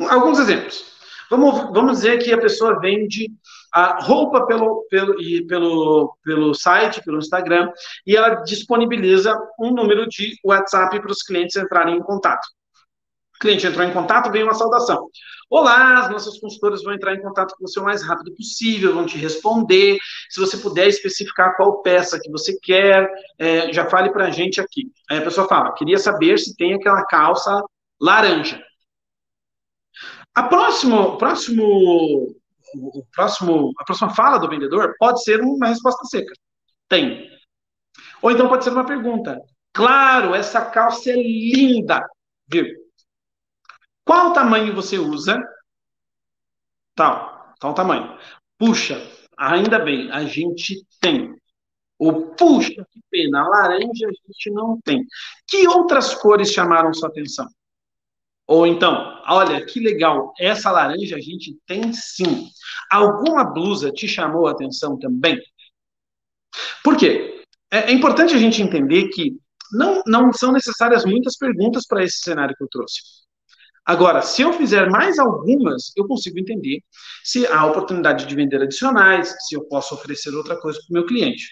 Alguns 0.00 0.38
exemplos. 0.38 0.82
Vamos, 1.30 1.74
vamos 1.74 1.98
dizer 1.98 2.24
que 2.24 2.32
a 2.32 2.40
pessoa 2.40 2.80
vende 2.80 3.30
a 3.72 4.02
roupa 4.02 4.46
pelo, 4.46 4.86
pelo, 4.90 5.20
e 5.20 5.46
pelo, 5.46 6.16
pelo 6.22 6.54
site, 6.54 7.02
pelo 7.04 7.18
Instagram, 7.18 7.70
e 8.06 8.16
ela 8.16 8.36
disponibiliza 8.42 9.38
um 9.58 9.72
número 9.72 10.08
de 10.08 10.34
WhatsApp 10.44 11.00
para 11.00 11.12
os 11.12 11.22
clientes 11.22 11.56
entrarem 11.56 11.96
em 11.96 12.02
contato. 12.02 12.46
O 13.36 13.38
cliente 13.38 13.66
entrou 13.66 13.86
em 13.86 13.92
contato, 13.92 14.32
vem 14.32 14.42
uma 14.42 14.54
saudação. 14.54 15.08
Olá, 15.48 16.00
as 16.00 16.10
nossas 16.10 16.40
consultoras 16.40 16.82
vão 16.82 16.92
entrar 16.92 17.14
em 17.14 17.22
contato 17.22 17.54
com 17.56 17.66
você 17.66 17.78
o 17.78 17.84
mais 17.84 18.02
rápido 18.02 18.34
possível, 18.34 18.92
vão 18.92 19.06
te 19.06 19.16
responder. 19.16 19.96
Se 20.28 20.40
você 20.40 20.56
puder 20.56 20.88
especificar 20.88 21.56
qual 21.56 21.80
peça 21.80 22.18
que 22.20 22.30
você 22.30 22.58
quer, 22.60 23.08
é, 23.38 23.72
já 23.72 23.88
fale 23.88 24.10
para 24.10 24.26
a 24.26 24.30
gente 24.30 24.60
aqui. 24.60 24.90
Aí 25.08 25.18
a 25.18 25.22
pessoa 25.22 25.46
fala, 25.46 25.72
queria 25.72 25.98
saber 25.98 26.36
se 26.38 26.56
tem 26.56 26.74
aquela 26.74 27.04
calça 27.06 27.62
laranja. 28.00 28.60
A 30.34 30.42
próximo, 30.42 31.16
próximo, 31.16 32.34
o 32.74 33.04
próximo, 33.14 33.72
a 33.78 33.84
próxima 33.84 34.14
fala 34.14 34.38
do 34.38 34.48
vendedor 34.48 34.94
pode 34.98 35.22
ser 35.22 35.40
uma 35.40 35.68
resposta 35.68 36.04
seca. 36.06 36.32
Tem. 36.88 37.28
Ou 38.22 38.30
então 38.30 38.48
pode 38.48 38.64
ser 38.64 38.70
uma 38.70 38.86
pergunta. 38.86 39.40
Claro, 39.72 40.34
essa 40.34 40.64
calça 40.64 41.10
é 41.10 41.14
linda. 41.14 42.04
Viu? 42.48 42.66
Qual 44.04 44.32
tamanho 44.32 44.74
você 44.74 44.98
usa? 44.98 45.38
Tal, 46.94 47.54
tal 47.60 47.74
tamanho. 47.74 48.18
Puxa, 48.58 49.00
ainda 49.36 49.78
bem, 49.78 50.10
a 50.10 50.24
gente 50.24 50.84
tem. 51.00 51.36
Ou 51.98 52.34
puxa, 52.34 52.86
que 52.90 53.00
pena, 53.10 53.46
laranja 53.46 54.06
a 54.06 54.12
gente 54.26 54.50
não 54.50 54.80
tem. 54.82 55.04
Que 55.46 55.68
outras 55.68 56.14
cores 56.14 56.52
chamaram 56.52 56.94
sua 56.94 57.08
atenção? 57.08 57.46
Ou 58.48 58.66
então, 58.66 59.20
olha 59.28 59.62
que 59.66 59.78
legal, 59.78 60.32
essa 60.40 60.70
laranja 60.70 61.16
a 61.16 61.20
gente 61.20 61.58
tem 61.66 61.92
sim. 61.92 62.48
Alguma 62.90 63.44
blusa 63.44 63.92
te 63.92 64.08
chamou 64.08 64.46
a 64.46 64.52
atenção 64.52 64.98
também? 64.98 65.38
Por 66.82 66.96
quê? 66.96 67.42
É, 67.70 67.90
é 67.90 67.92
importante 67.92 68.34
a 68.34 68.38
gente 68.38 68.62
entender 68.62 69.08
que 69.08 69.36
não, 69.70 70.02
não 70.06 70.32
são 70.32 70.50
necessárias 70.50 71.04
muitas 71.04 71.36
perguntas 71.36 71.86
para 71.86 72.02
esse 72.02 72.20
cenário 72.20 72.56
que 72.56 72.64
eu 72.64 72.68
trouxe. 72.70 73.00
Agora, 73.84 74.22
se 74.22 74.40
eu 74.40 74.52
fizer 74.54 74.88
mais 74.88 75.18
algumas, 75.18 75.92
eu 75.94 76.06
consigo 76.06 76.38
entender 76.38 76.80
se 77.22 77.46
há 77.46 77.66
oportunidade 77.66 78.24
de 78.24 78.34
vender 78.34 78.62
adicionais, 78.62 79.34
se 79.46 79.56
eu 79.56 79.64
posso 79.64 79.94
oferecer 79.94 80.34
outra 80.34 80.58
coisa 80.58 80.78
para 80.78 80.90
o 80.90 80.94
meu 80.94 81.06
cliente. 81.06 81.44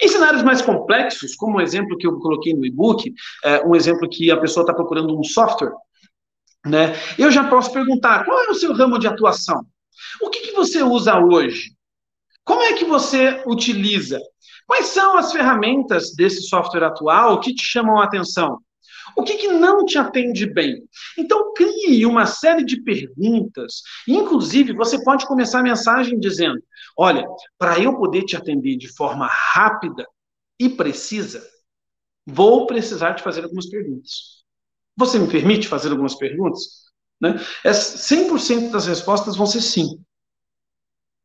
Em 0.00 0.08
cenários 0.08 0.42
mais 0.42 0.62
complexos, 0.62 1.34
como 1.34 1.58
o 1.58 1.60
exemplo 1.60 1.96
que 1.98 2.06
eu 2.06 2.18
coloquei 2.18 2.54
no 2.54 2.64
e-book, 2.64 3.12
é, 3.44 3.66
um 3.66 3.74
exemplo 3.74 4.08
que 4.08 4.30
a 4.30 4.36
pessoa 4.38 4.62
está 4.62 4.72
procurando 4.72 5.18
um 5.18 5.22
software 5.22 5.72
né? 6.64 6.94
Eu 7.18 7.30
já 7.30 7.48
posso 7.48 7.72
perguntar: 7.72 8.24
qual 8.24 8.44
é 8.44 8.50
o 8.50 8.54
seu 8.54 8.72
ramo 8.72 8.98
de 8.98 9.06
atuação? 9.06 9.64
O 10.20 10.30
que, 10.30 10.40
que 10.40 10.52
você 10.52 10.82
usa 10.82 11.18
hoje? 11.18 11.72
Como 12.44 12.62
é 12.62 12.72
que 12.74 12.84
você 12.84 13.42
utiliza? 13.46 14.20
Quais 14.66 14.86
são 14.86 15.16
as 15.16 15.32
ferramentas 15.32 16.14
desse 16.14 16.42
software 16.42 16.84
atual 16.84 17.40
que 17.40 17.54
te 17.54 17.64
chamam 17.64 18.00
a 18.00 18.04
atenção? 18.04 18.58
O 19.16 19.22
que, 19.22 19.36
que 19.36 19.48
não 19.48 19.84
te 19.84 19.98
atende 19.98 20.46
bem? 20.46 20.82
Então, 21.18 21.52
crie 21.52 22.06
uma 22.06 22.24
série 22.26 22.64
de 22.64 22.82
perguntas. 22.82 23.82
Inclusive, 24.08 24.72
você 24.72 25.02
pode 25.02 25.26
começar 25.26 25.60
a 25.60 25.62
mensagem 25.64 26.18
dizendo: 26.18 26.62
Olha, 26.96 27.26
para 27.58 27.78
eu 27.78 27.96
poder 27.96 28.22
te 28.22 28.36
atender 28.36 28.76
de 28.76 28.88
forma 28.88 29.26
rápida 29.26 30.06
e 30.58 30.68
precisa, 30.68 31.42
vou 32.26 32.66
precisar 32.66 33.14
te 33.14 33.22
fazer 33.22 33.44
algumas 33.44 33.68
perguntas. 33.68 34.41
Você 34.96 35.18
me 35.18 35.28
permite 35.28 35.68
fazer 35.68 35.90
algumas 35.90 36.14
perguntas? 36.14 36.82
Né? 37.20 37.34
100% 37.64 38.70
das 38.70 38.86
respostas 38.86 39.36
vão 39.36 39.46
ser 39.46 39.60
sim. 39.60 40.02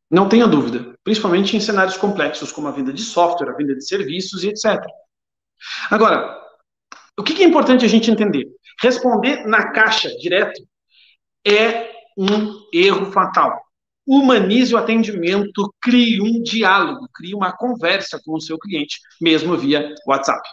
Não 0.10 0.30
tenha 0.30 0.48
dúvida. 0.48 0.96
Principalmente 1.04 1.58
em 1.58 1.60
cenários 1.60 1.98
complexos, 1.98 2.52
como 2.52 2.68
a 2.68 2.72
venda 2.72 2.94
de 2.94 3.02
software, 3.02 3.50
a 3.50 3.56
venda 3.56 3.76
de 3.76 3.86
serviços 3.86 4.44
e 4.44 4.50
etc. 4.50 4.80
Agora, 5.90 6.40
o 7.18 7.24
que 7.24 7.42
é 7.42 7.46
importante 7.46 7.84
a 7.84 7.88
gente 7.88 8.12
entender? 8.12 8.48
Responder 8.80 9.46
na 9.48 9.72
caixa 9.72 10.10
direto 10.18 10.62
é 11.46 11.92
um 12.18 12.68
erro 12.74 13.12
fatal. 13.12 13.60
Humanize 14.06 14.74
o 14.74 14.78
atendimento, 14.78 15.74
crie 15.82 16.22
um 16.22 16.42
diálogo, 16.42 17.10
crie 17.14 17.34
uma 17.34 17.52
conversa 17.52 18.22
com 18.24 18.36
o 18.36 18.42
seu 18.42 18.58
cliente, 18.58 19.00
mesmo 19.20 19.58
via 19.58 19.94
WhatsApp. 20.08 20.48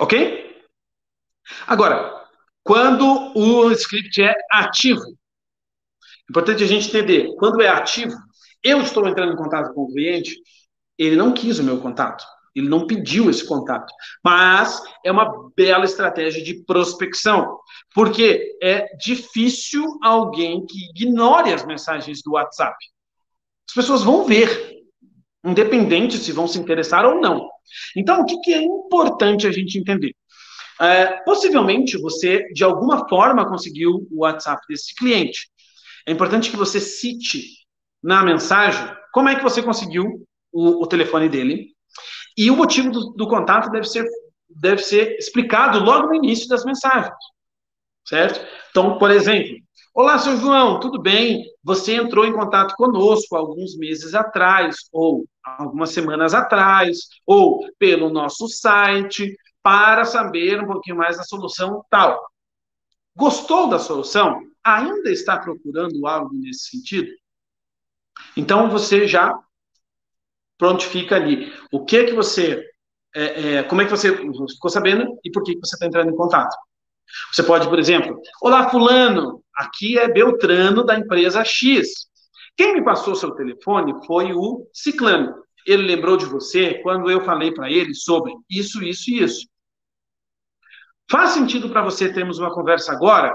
Ok? 0.00 0.53
Agora, 1.66 2.24
quando 2.62 3.32
o 3.36 3.70
script 3.72 4.22
é 4.22 4.34
ativo, 4.50 5.02
importante 6.28 6.64
a 6.64 6.66
gente 6.66 6.88
entender, 6.88 7.34
quando 7.36 7.60
é 7.60 7.68
ativo, 7.68 8.14
eu 8.62 8.80
estou 8.80 9.06
entrando 9.06 9.32
em 9.32 9.36
contato 9.36 9.74
com 9.74 9.82
o 9.82 9.92
cliente, 9.92 10.34
ele 10.98 11.16
não 11.16 11.32
quis 11.34 11.58
o 11.58 11.64
meu 11.64 11.80
contato, 11.80 12.24
ele 12.54 12.68
não 12.68 12.86
pediu 12.86 13.28
esse 13.28 13.46
contato, 13.46 13.92
mas 14.24 14.80
é 15.04 15.10
uma 15.10 15.50
bela 15.56 15.84
estratégia 15.84 16.42
de 16.42 16.64
prospecção, 16.64 17.58
porque 17.94 18.56
é 18.62 18.96
difícil 18.96 19.98
alguém 20.02 20.64
que 20.64 20.90
ignore 20.90 21.52
as 21.52 21.66
mensagens 21.66 22.22
do 22.22 22.32
WhatsApp. 22.32 22.76
As 23.68 23.74
pessoas 23.74 24.02
vão 24.02 24.24
ver, 24.24 24.78
independente 25.44 26.16
se 26.16 26.32
vão 26.32 26.46
se 26.46 26.58
interessar 26.58 27.04
ou 27.04 27.20
não. 27.20 27.48
Então, 27.96 28.20
o 28.22 28.24
que, 28.24 28.38
que 28.40 28.54
é 28.54 28.62
importante 28.62 29.46
a 29.46 29.52
gente 29.52 29.78
entender? 29.78 30.14
É, 30.80 31.22
possivelmente 31.24 31.96
você, 31.98 32.44
de 32.52 32.64
alguma 32.64 33.08
forma, 33.08 33.48
conseguiu 33.48 34.06
o 34.10 34.22
WhatsApp 34.22 34.62
desse 34.68 34.94
cliente. 34.94 35.48
É 36.06 36.12
importante 36.12 36.50
que 36.50 36.56
você 36.56 36.80
cite 36.80 37.42
na 38.02 38.22
mensagem 38.22 38.84
como 39.12 39.28
é 39.28 39.36
que 39.36 39.42
você 39.42 39.62
conseguiu 39.62 40.26
o, 40.52 40.82
o 40.82 40.86
telefone 40.86 41.28
dele. 41.28 41.68
E 42.36 42.50
o 42.50 42.56
motivo 42.56 42.90
do, 42.90 43.10
do, 43.10 43.28
contato 43.28 43.70
deve 43.70 43.86
ser, 43.86 44.04
deve 44.48 44.82
ser 44.82 45.16
explicado 45.16 45.78
logo 45.78 46.08
no 46.08 46.14
início 46.14 46.48
das 46.48 46.64
mensagens. 46.64 47.14
Certo? 48.04 48.44
Então, 48.70 48.98
por 48.98 49.10
exemplo, 49.10 49.56
Olá, 49.96 50.18
seu 50.18 50.36
João, 50.38 50.80
tudo 50.80 51.00
bem? 51.00 51.44
Você 51.62 51.94
entrou 51.94 52.26
em 52.26 52.32
contato 52.32 52.74
conosco 52.74 53.36
alguns 53.36 53.76
meses 53.76 54.12
atrás, 54.12 54.74
ou 54.92 55.24
algumas 55.44 55.90
semanas 55.90 56.34
atrás, 56.34 56.98
ou 57.24 57.60
pelo 57.78 58.10
nosso 58.10 58.48
site, 58.48 59.36
para 59.64 60.04
saber 60.04 60.60
um 60.60 60.66
pouquinho 60.66 60.98
mais 60.98 61.16
da 61.16 61.22
solução 61.22 61.82
tal. 61.88 62.22
Gostou 63.16 63.66
da 63.66 63.78
solução? 63.78 64.42
Ainda 64.62 65.10
está 65.10 65.38
procurando 65.38 66.06
algo 66.06 66.34
nesse 66.34 66.68
sentido? 66.68 67.10
Então 68.36 68.68
você 68.68 69.08
já 69.08 69.34
prontifica 70.58 71.16
ali. 71.16 71.50
O 71.72 71.82
que 71.82 72.04
que 72.04 72.12
você, 72.12 72.62
é, 73.14 73.54
é, 73.54 73.62
como 73.62 73.80
é 73.80 73.86
que 73.86 73.90
você 73.90 74.14
ficou 74.14 74.70
sabendo 74.70 75.18
e 75.24 75.30
por 75.32 75.42
que, 75.42 75.54
que 75.54 75.60
você 75.60 75.76
está 75.76 75.86
entrando 75.86 76.10
em 76.10 76.16
contato? 76.16 76.54
Você 77.32 77.42
pode, 77.42 77.66
por 77.66 77.78
exemplo, 77.78 78.20
olá 78.42 78.68
fulano, 78.68 79.42
aqui 79.56 79.98
é 79.98 80.12
Beltrano 80.12 80.84
da 80.84 80.98
empresa 80.98 81.42
X. 81.42 82.06
Quem 82.54 82.74
me 82.74 82.84
passou 82.84 83.14
seu 83.14 83.30
telefone 83.30 83.94
foi 84.04 84.32
o 84.34 84.68
Ciclano. 84.74 85.42
Ele 85.66 85.84
lembrou 85.84 86.18
de 86.18 86.26
você 86.26 86.74
quando 86.82 87.10
eu 87.10 87.24
falei 87.24 87.52
para 87.52 87.70
ele 87.70 87.94
sobre 87.94 88.34
isso, 88.50 88.82
isso 88.82 89.10
e 89.10 89.22
isso. 89.22 89.53
Faz 91.10 91.30
sentido 91.30 91.68
para 91.70 91.82
você 91.82 92.12
termos 92.12 92.38
uma 92.38 92.52
conversa 92.52 92.92
agora? 92.92 93.34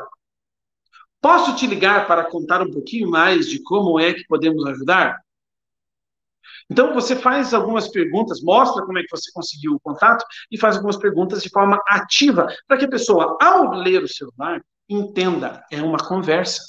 Posso 1.21 1.55
te 1.55 1.67
ligar 1.67 2.07
para 2.07 2.29
contar 2.29 2.61
um 2.61 2.71
pouquinho 2.71 3.09
mais 3.09 3.47
de 3.47 3.61
como 3.63 3.99
é 3.99 4.13
que 4.13 4.25
podemos 4.25 4.65
ajudar? 4.65 5.19
Então, 6.69 6.93
você 6.93 7.15
faz 7.15 7.53
algumas 7.53 7.87
perguntas, 7.87 8.41
mostra 8.41 8.85
como 8.85 8.97
é 8.99 9.01
que 9.01 9.09
você 9.09 9.31
conseguiu 9.31 9.73
o 9.73 9.79
contato 9.79 10.23
e 10.51 10.57
faz 10.57 10.75
algumas 10.75 10.97
perguntas 10.97 11.41
de 11.41 11.49
forma 11.49 11.81
ativa, 11.87 12.47
para 12.67 12.77
que 12.77 12.85
a 12.85 12.89
pessoa, 12.89 13.37
ao 13.41 13.71
ler 13.73 14.03
o 14.03 14.07
celular, 14.07 14.61
entenda, 14.87 15.63
é 15.71 15.81
uma 15.81 15.97
conversa. 15.97 16.61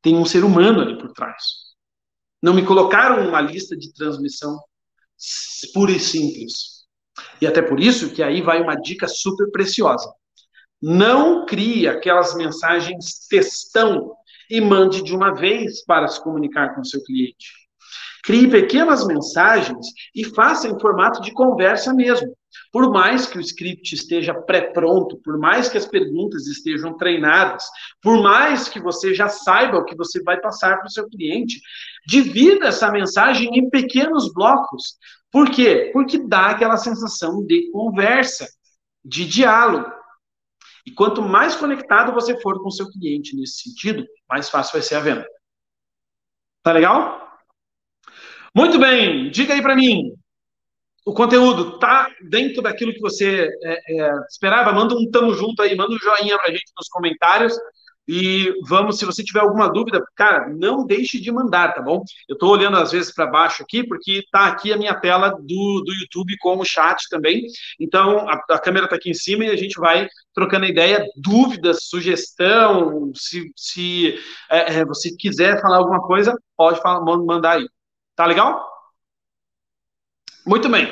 Tem 0.00 0.16
um 0.16 0.24
ser 0.24 0.42
humano 0.42 0.80
ali 0.80 0.98
por 0.98 1.12
trás. 1.12 1.42
Não 2.42 2.54
me 2.54 2.64
colocaram 2.64 3.28
uma 3.28 3.40
lista 3.40 3.76
de 3.76 3.92
transmissão 3.92 4.58
pura 5.74 5.92
e 5.92 6.00
simples. 6.00 6.86
E 7.40 7.46
até 7.46 7.60
por 7.60 7.80
isso 7.80 8.12
que 8.12 8.22
aí 8.22 8.40
vai 8.40 8.62
uma 8.62 8.74
dica 8.74 9.06
super 9.06 9.50
preciosa. 9.50 10.12
Não 10.88 11.44
crie 11.44 11.88
aquelas 11.88 12.36
mensagens 12.36 13.26
textão 13.28 14.12
e 14.48 14.60
mande 14.60 15.02
de 15.02 15.12
uma 15.12 15.34
vez 15.34 15.84
para 15.84 16.06
se 16.06 16.22
comunicar 16.22 16.76
com 16.76 16.84
seu 16.84 17.02
cliente. 17.02 17.48
Crie 18.22 18.48
pequenas 18.48 19.04
mensagens 19.04 19.84
e 20.14 20.22
faça 20.22 20.68
em 20.68 20.78
formato 20.78 21.20
de 21.20 21.32
conversa 21.32 21.92
mesmo. 21.92 22.32
Por 22.70 22.88
mais 22.92 23.26
que 23.26 23.36
o 23.36 23.40
script 23.40 23.96
esteja 23.96 24.32
pré-pronto, 24.32 25.20
por 25.24 25.36
mais 25.36 25.68
que 25.68 25.76
as 25.76 25.86
perguntas 25.86 26.46
estejam 26.46 26.96
treinadas, 26.96 27.64
por 28.00 28.22
mais 28.22 28.68
que 28.68 28.78
você 28.78 29.12
já 29.12 29.28
saiba 29.28 29.78
o 29.78 29.84
que 29.84 29.96
você 29.96 30.22
vai 30.22 30.40
passar 30.40 30.76
para 30.76 30.86
o 30.86 30.90
seu 30.90 31.08
cliente, 31.08 31.60
divida 32.06 32.68
essa 32.68 32.92
mensagem 32.92 33.50
em 33.58 33.68
pequenos 33.68 34.32
blocos. 34.32 34.98
Por 35.32 35.50
quê? 35.50 35.90
Porque 35.92 36.16
dá 36.16 36.50
aquela 36.50 36.76
sensação 36.76 37.44
de 37.44 37.72
conversa, 37.72 38.46
de 39.04 39.24
diálogo. 39.24 39.96
E 40.86 40.92
quanto 40.92 41.20
mais 41.20 41.56
conectado 41.56 42.12
você 42.12 42.40
for 42.40 42.62
com 42.62 42.68
o 42.68 42.72
seu 42.72 42.88
cliente 42.88 43.36
nesse 43.36 43.62
sentido, 43.62 44.06
mais 44.28 44.48
fácil 44.48 44.74
vai 44.74 44.82
ser 44.82 44.94
a 44.94 45.00
venda. 45.00 45.26
Tá 46.62 46.72
legal? 46.72 47.26
Muito 48.54 48.78
bem, 48.78 49.30
diga 49.30 49.54
aí 49.54 49.60
para 49.60 49.74
mim. 49.76 50.14
O 51.04 51.12
conteúdo 51.12 51.78
tá 51.78 52.08
dentro 52.28 52.62
daquilo 52.62 52.92
que 52.92 53.00
você 53.00 53.48
é, 53.62 54.02
é, 54.02 54.10
esperava? 54.28 54.72
Manda 54.72 54.94
um 54.94 55.10
tamo 55.10 55.34
junto 55.34 55.62
aí, 55.62 55.76
manda 55.76 55.94
um 55.94 55.98
joinha 55.98 56.38
pra 56.38 56.50
gente 56.50 56.72
nos 56.76 56.88
comentários. 56.88 57.56
E 58.08 58.54
vamos, 58.62 58.98
se 58.98 59.04
você 59.04 59.24
tiver 59.24 59.40
alguma 59.40 59.68
dúvida, 59.68 60.00
cara, 60.14 60.48
não 60.48 60.86
deixe 60.86 61.20
de 61.20 61.32
mandar, 61.32 61.74
tá 61.74 61.82
bom? 61.82 62.04
Eu 62.28 62.34
estou 62.34 62.50
olhando 62.50 62.76
às 62.76 62.92
vezes 62.92 63.12
para 63.12 63.26
baixo 63.26 63.62
aqui, 63.62 63.84
porque 63.84 64.18
está 64.18 64.46
aqui 64.46 64.72
a 64.72 64.76
minha 64.76 64.94
tela 64.94 65.30
do, 65.30 65.82
do 65.84 65.92
YouTube 66.00 66.36
com 66.38 66.56
o 66.58 66.64
chat 66.64 67.08
também. 67.10 67.46
Então, 67.80 68.28
a, 68.28 68.34
a 68.50 68.58
câmera 68.58 68.86
está 68.86 68.96
aqui 68.96 69.10
em 69.10 69.14
cima 69.14 69.44
e 69.44 69.50
a 69.50 69.56
gente 69.56 69.78
vai 69.80 70.08
trocando 70.32 70.66
ideia, 70.66 71.04
dúvidas, 71.16 71.88
sugestão. 71.88 73.10
Se, 73.14 73.50
se 73.56 74.18
é, 74.50 74.78
é 74.78 74.84
você 74.84 75.14
quiser 75.16 75.60
falar 75.60 75.78
alguma 75.78 76.00
coisa, 76.00 76.38
pode 76.56 76.80
falar, 76.80 77.00
mandar 77.00 77.56
aí. 77.56 77.68
Tá 78.14 78.24
legal? 78.24 78.64
Muito 80.46 80.68
bem. 80.68 80.86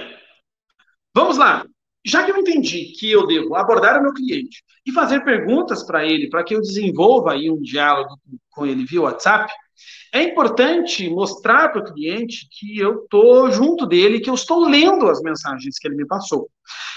Vamos 1.15 1.39
lá. 1.39 1.65
Já 2.05 2.25
que 2.25 2.33
eu 2.33 2.37
entendi 2.37 2.93
que 2.99 3.11
eu 3.11 3.27
devo 3.27 3.55
abordar 3.55 3.99
o 3.99 4.03
meu 4.03 4.13
cliente 4.13 4.63
e 4.87 4.93
fazer 4.93 5.25
perguntas 5.25 5.83
para 5.83 6.05
ele, 6.05 6.29
para 6.29 6.45
que 6.45 6.55
eu 6.55 6.61
desenvolva 6.61 7.33
aí 7.33 7.51
um 7.51 7.61
diálogo 7.61 8.19
com 8.51 8.67
ele 8.67 8.85
via 8.85 9.03
WhatsApp, 9.03 9.53
é 10.13 10.23
importante 10.23 11.09
mostrar 11.11 11.71
para 11.71 11.81
o 11.81 11.93
cliente 11.93 12.47
que 12.51 12.79
eu 12.79 13.03
estou 13.03 13.51
junto 13.51 13.85
dele, 13.87 14.21
que 14.21 14.31
eu 14.31 14.35
estou 14.35 14.65
lendo 14.65 15.09
as 15.09 15.21
mensagens 15.21 15.77
que 15.79 15.89
ele 15.89 15.97
me 15.97 16.07
passou. 16.07 16.49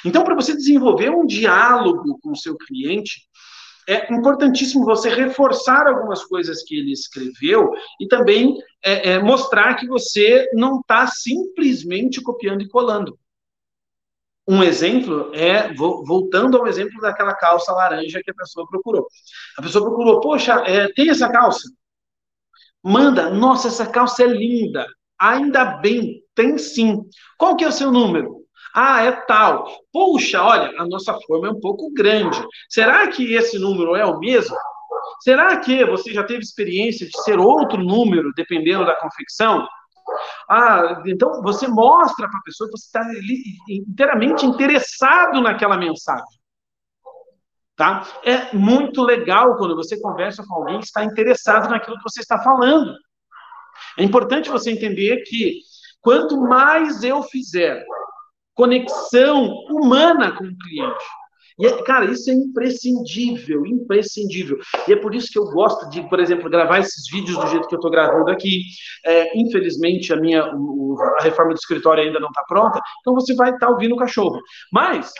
Então, 0.05 0.23
para 0.23 0.35
você 0.35 0.55
desenvolver 0.55 1.09
um 1.09 1.25
diálogo 1.25 2.19
com 2.21 2.31
o 2.31 2.35
seu 2.35 2.55
cliente, 2.55 3.21
é 3.87 4.13
importantíssimo 4.13 4.83
você 4.83 5.09
reforçar 5.09 5.87
algumas 5.87 6.23
coisas 6.25 6.61
que 6.61 6.75
ele 6.75 6.91
escreveu 6.91 7.71
e 7.99 8.07
também 8.07 8.57
é, 8.83 9.13
é, 9.13 9.19
mostrar 9.19 9.75
que 9.75 9.87
você 9.87 10.47
não 10.53 10.81
está 10.81 11.07
simplesmente 11.07 12.21
copiando 12.21 12.61
e 12.61 12.67
colando. 12.67 13.17
Um 14.47 14.63
exemplo 14.63 15.31
é, 15.33 15.73
voltando 15.73 16.57
ao 16.57 16.67
exemplo 16.67 17.01
daquela 17.01 17.33
calça 17.33 17.73
laranja 17.73 18.21
que 18.23 18.31
a 18.31 18.35
pessoa 18.35 18.65
procurou. 18.69 19.05
A 19.57 19.61
pessoa 19.61 19.83
procurou, 19.83 20.21
poxa, 20.21 20.63
é, 20.65 20.87
tem 20.93 21.09
essa 21.09 21.29
calça? 21.29 21.67
Manda, 22.81 23.29
nossa, 23.29 23.67
essa 23.67 23.85
calça 23.85 24.23
é 24.23 24.27
linda. 24.27 24.87
Ainda 25.19 25.65
bem, 25.65 26.23
tem 26.33 26.57
sim. 26.57 27.01
Qual 27.37 27.57
que 27.57 27.65
é 27.65 27.67
o 27.67 27.71
seu 27.73 27.91
número? 27.91 28.37
Ah, 28.73 29.03
é 29.03 29.11
tal. 29.11 29.67
Puxa, 29.91 30.41
olha, 30.41 30.71
a 30.79 30.85
nossa 30.85 31.13
forma 31.25 31.47
é 31.47 31.51
um 31.51 31.59
pouco 31.59 31.91
grande. 31.93 32.37
Será 32.69 33.07
que 33.07 33.33
esse 33.33 33.57
número 33.57 33.95
é 33.95 34.05
o 34.05 34.19
mesmo? 34.19 34.55
Será 35.21 35.57
que 35.57 35.83
você 35.83 36.13
já 36.13 36.23
teve 36.23 36.41
experiência 36.41 37.07
de 37.07 37.21
ser 37.23 37.39
outro 37.39 37.83
número, 37.83 38.31
dependendo 38.35 38.85
da 38.85 38.95
confecção? 38.95 39.67
Ah, 40.49 41.03
então 41.05 41.41
você 41.41 41.67
mostra 41.67 42.27
para 42.29 42.39
a 42.39 42.43
pessoa 42.43 42.69
que 42.69 42.77
você 42.77 42.85
está 42.85 43.05
inteiramente 43.69 44.45
interessado 44.45 45.41
naquela 45.41 45.77
mensagem. 45.77 46.25
Tá? 47.75 48.07
É 48.23 48.55
muito 48.55 49.03
legal 49.03 49.55
quando 49.55 49.75
você 49.75 49.99
conversa 50.01 50.43
com 50.47 50.55
alguém 50.55 50.79
que 50.79 50.85
está 50.85 51.03
interessado 51.03 51.69
naquilo 51.69 51.97
que 51.97 52.09
você 52.09 52.21
está 52.21 52.41
falando. 52.41 52.95
É 53.97 54.03
importante 54.03 54.49
você 54.49 54.71
entender 54.71 55.23
que 55.23 55.59
quanto 56.01 56.41
mais 56.41 57.03
eu 57.03 57.21
fizer 57.23 57.85
conexão 58.55 59.45
humana 59.69 60.35
com 60.35 60.45
o 60.45 60.57
cliente. 60.57 61.05
E, 61.59 61.83
cara, 61.83 62.05
isso 62.05 62.29
é 62.29 62.33
imprescindível, 62.33 63.65
imprescindível. 63.65 64.57
E 64.87 64.93
é 64.93 64.95
por 64.95 65.15
isso 65.15 65.31
que 65.31 65.39
eu 65.39 65.45
gosto 65.45 65.89
de, 65.89 66.07
por 66.07 66.19
exemplo, 66.19 66.49
gravar 66.49 66.79
esses 66.79 67.09
vídeos 67.11 67.37
do 67.37 67.47
jeito 67.47 67.67
que 67.67 67.73
eu 67.73 67.79
estou 67.79 67.89
gravando 67.89 68.29
aqui. 68.29 68.61
É, 69.05 69.37
infelizmente, 69.39 70.13
a 70.13 70.17
minha 70.17 70.45
o, 70.55 70.95
a 71.19 71.23
reforma 71.23 71.53
do 71.53 71.57
escritório 71.57 72.03
ainda 72.03 72.19
não 72.19 72.29
está 72.29 72.43
pronta, 72.43 72.79
então 72.99 73.13
você 73.13 73.33
vai 73.33 73.49
estar 73.49 73.67
tá 73.67 73.71
ouvindo 73.71 73.95
o 73.95 73.97
cachorro. 73.97 74.39
Mas 74.71 75.11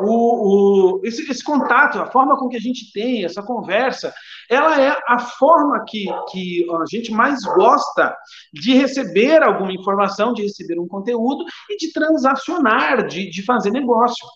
o, 0.00 0.98
o, 0.98 1.00
esse, 1.04 1.28
esse, 1.30 1.42
contato, 1.42 1.98
a 1.98 2.06
forma 2.06 2.36
com 2.36 2.48
que 2.48 2.56
a 2.56 2.60
gente 2.60 2.92
tem 2.92 3.24
essa 3.24 3.42
conversa, 3.42 4.12
ela 4.50 4.80
é 4.80 4.96
a 5.06 5.18
forma 5.18 5.84
que, 5.88 6.06
que 6.30 6.66
a 6.70 6.84
gente 6.90 7.10
mais 7.10 7.42
gosta 7.42 8.14
de 8.52 8.74
receber 8.74 9.42
alguma 9.42 9.72
informação, 9.72 10.32
de 10.32 10.42
receber 10.42 10.78
um 10.78 10.86
conteúdo 10.86 11.44
e 11.70 11.76
de 11.76 11.92
transacionar, 11.92 13.06
de, 13.06 13.30
de 13.30 13.42
fazer 13.44 13.70
negócio. 13.70 14.26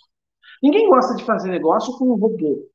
Ninguém 0.62 0.88
gosta 0.88 1.14
de 1.14 1.24
fazer 1.24 1.50
negócio 1.50 1.96
com 1.98 2.10
um 2.10 2.16
robô. 2.16 2.68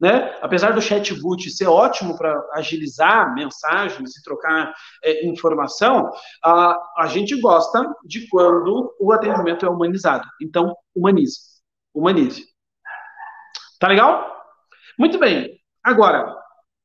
Né? 0.00 0.36
Apesar 0.40 0.72
do 0.72 0.82
chatbot 0.82 1.48
ser 1.48 1.66
ótimo 1.66 2.16
para 2.18 2.44
agilizar 2.54 3.32
mensagens 3.34 4.16
e 4.16 4.22
trocar 4.24 4.74
é, 5.04 5.24
informação, 5.26 6.10
a, 6.42 6.76
a 6.98 7.06
gente 7.06 7.40
gosta 7.40 7.88
de 8.04 8.26
quando 8.28 8.92
o 8.98 9.12
atendimento 9.12 9.64
é 9.64 9.68
humanizado. 9.68 10.26
Então, 10.40 10.74
humanize. 10.92 11.38
Humanize. 11.94 12.46
Tá 13.78 13.86
legal? 13.86 14.26
Muito 14.98 15.18
bem. 15.18 15.56
Agora, 15.84 16.36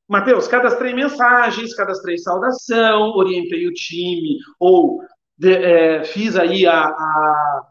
Matheus, 0.08 0.48
cadastrei 0.48 0.94
mensagens, 0.94 1.76
cadastrei 1.76 2.18
saudação, 2.18 3.10
orientei 3.16 3.68
o 3.68 3.74
time, 3.74 4.38
ou 4.60 5.02
de, 5.38 5.54
é, 5.54 6.04
fiz 6.04 6.36
aí 6.36 6.66
a, 6.66 6.86
a 6.86 7.67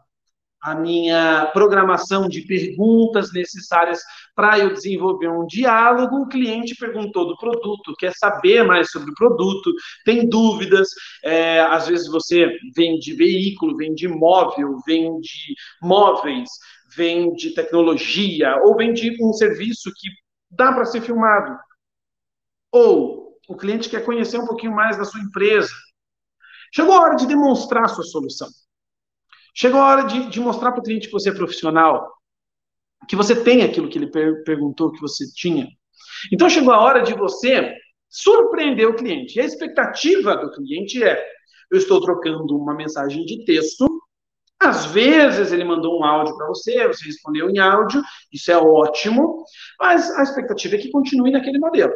a 0.67 0.75
minha 0.75 1.49
programação 1.53 2.27
de 2.27 2.41
perguntas 2.41 3.31
necessárias 3.31 4.01
para 4.35 4.59
eu 4.59 4.73
desenvolver 4.73 5.29
um 5.29 5.45
diálogo. 5.47 6.17
O 6.17 6.27
cliente 6.27 6.75
perguntou 6.75 7.25
do 7.25 7.37
produto, 7.37 7.95
quer 7.97 8.11
saber 8.13 8.63
mais 8.63 8.91
sobre 8.91 9.11
o 9.11 9.13
produto, 9.13 9.71
tem 10.03 10.27
dúvidas. 10.27 10.89
É, 11.23 11.61
às 11.61 11.87
vezes 11.87 12.09
você 12.09 12.51
vende 12.75 13.13
veículo, 13.13 13.77
vende 13.77 14.09
móvel, 14.09 14.77
vende 14.85 15.55
móveis, 15.81 16.49
vende 16.93 17.53
tecnologia, 17.53 18.57
ou 18.65 18.75
vende 18.75 19.15
um 19.23 19.31
serviço 19.31 19.89
que 19.95 20.09
dá 20.51 20.73
para 20.73 20.83
ser 20.83 20.99
filmado. 20.99 21.57
Ou 22.73 23.37
o 23.47 23.55
cliente 23.55 23.89
quer 23.89 24.03
conhecer 24.03 24.37
um 24.37 24.45
pouquinho 24.45 24.75
mais 24.75 24.97
da 24.97 25.05
sua 25.05 25.21
empresa. 25.21 25.71
Chegou 26.75 26.93
a 26.93 26.99
hora 26.99 27.15
de 27.15 27.25
demonstrar 27.25 27.85
a 27.85 27.87
sua 27.87 28.03
solução. 28.03 28.49
Chegou 29.59 29.81
a 29.81 29.87
hora 29.87 30.03
de, 30.03 30.29
de 30.29 30.39
mostrar 30.39 30.71
para 30.71 30.81
o 30.81 30.83
cliente 30.83 31.07
que 31.07 31.13
você 31.13 31.29
é 31.29 31.33
profissional, 31.33 32.13
que 33.09 33.15
você 33.15 33.43
tem 33.43 33.63
aquilo 33.63 33.89
que 33.89 33.97
ele 33.97 34.11
per 34.11 34.43
perguntou 34.43 34.91
que 34.91 35.01
você 35.01 35.25
tinha. 35.33 35.67
Então 36.31 36.47
chegou 36.47 36.71
a 36.71 36.79
hora 36.79 37.01
de 37.01 37.15
você 37.15 37.73
surpreender 38.07 38.87
o 38.87 38.95
cliente. 38.95 39.35
E 39.35 39.41
a 39.41 39.45
expectativa 39.45 40.35
do 40.35 40.51
cliente 40.51 41.03
é: 41.03 41.19
eu 41.71 41.77
estou 41.79 41.99
trocando 41.99 42.55
uma 42.55 42.75
mensagem 42.75 43.25
de 43.25 43.45
texto. 43.45 43.87
Às 44.59 44.85
vezes 44.85 45.51
ele 45.51 45.63
mandou 45.63 45.99
um 45.99 46.03
áudio 46.03 46.37
para 46.37 46.47
você, 46.47 46.87
você 46.87 47.05
respondeu 47.05 47.49
em 47.49 47.57
áudio, 47.57 48.01
isso 48.31 48.51
é 48.51 48.57
ótimo, 48.57 49.43
mas 49.79 50.09
a 50.11 50.23
expectativa 50.23 50.75
é 50.75 50.79
que 50.79 50.91
continue 50.91 51.31
naquele 51.31 51.59
modelo. 51.59 51.93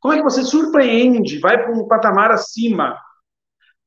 Como 0.00 0.12
é 0.12 0.18
que 0.18 0.22
você 0.22 0.42
surpreende, 0.42 1.38
vai 1.38 1.62
para 1.62 1.72
um 1.72 1.86
patamar 1.86 2.30
acima? 2.30 2.98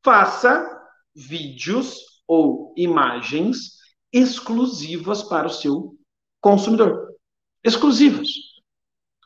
Faça 0.04 0.72
vídeos 1.16 2.15
ou 2.28 2.74
imagens 2.78 3.76
exclusivas 4.12 5.24
para 5.24 5.48
o 5.48 5.50
seu 5.50 5.96
consumidor. 6.42 7.10
Exclusivas. 7.64 8.28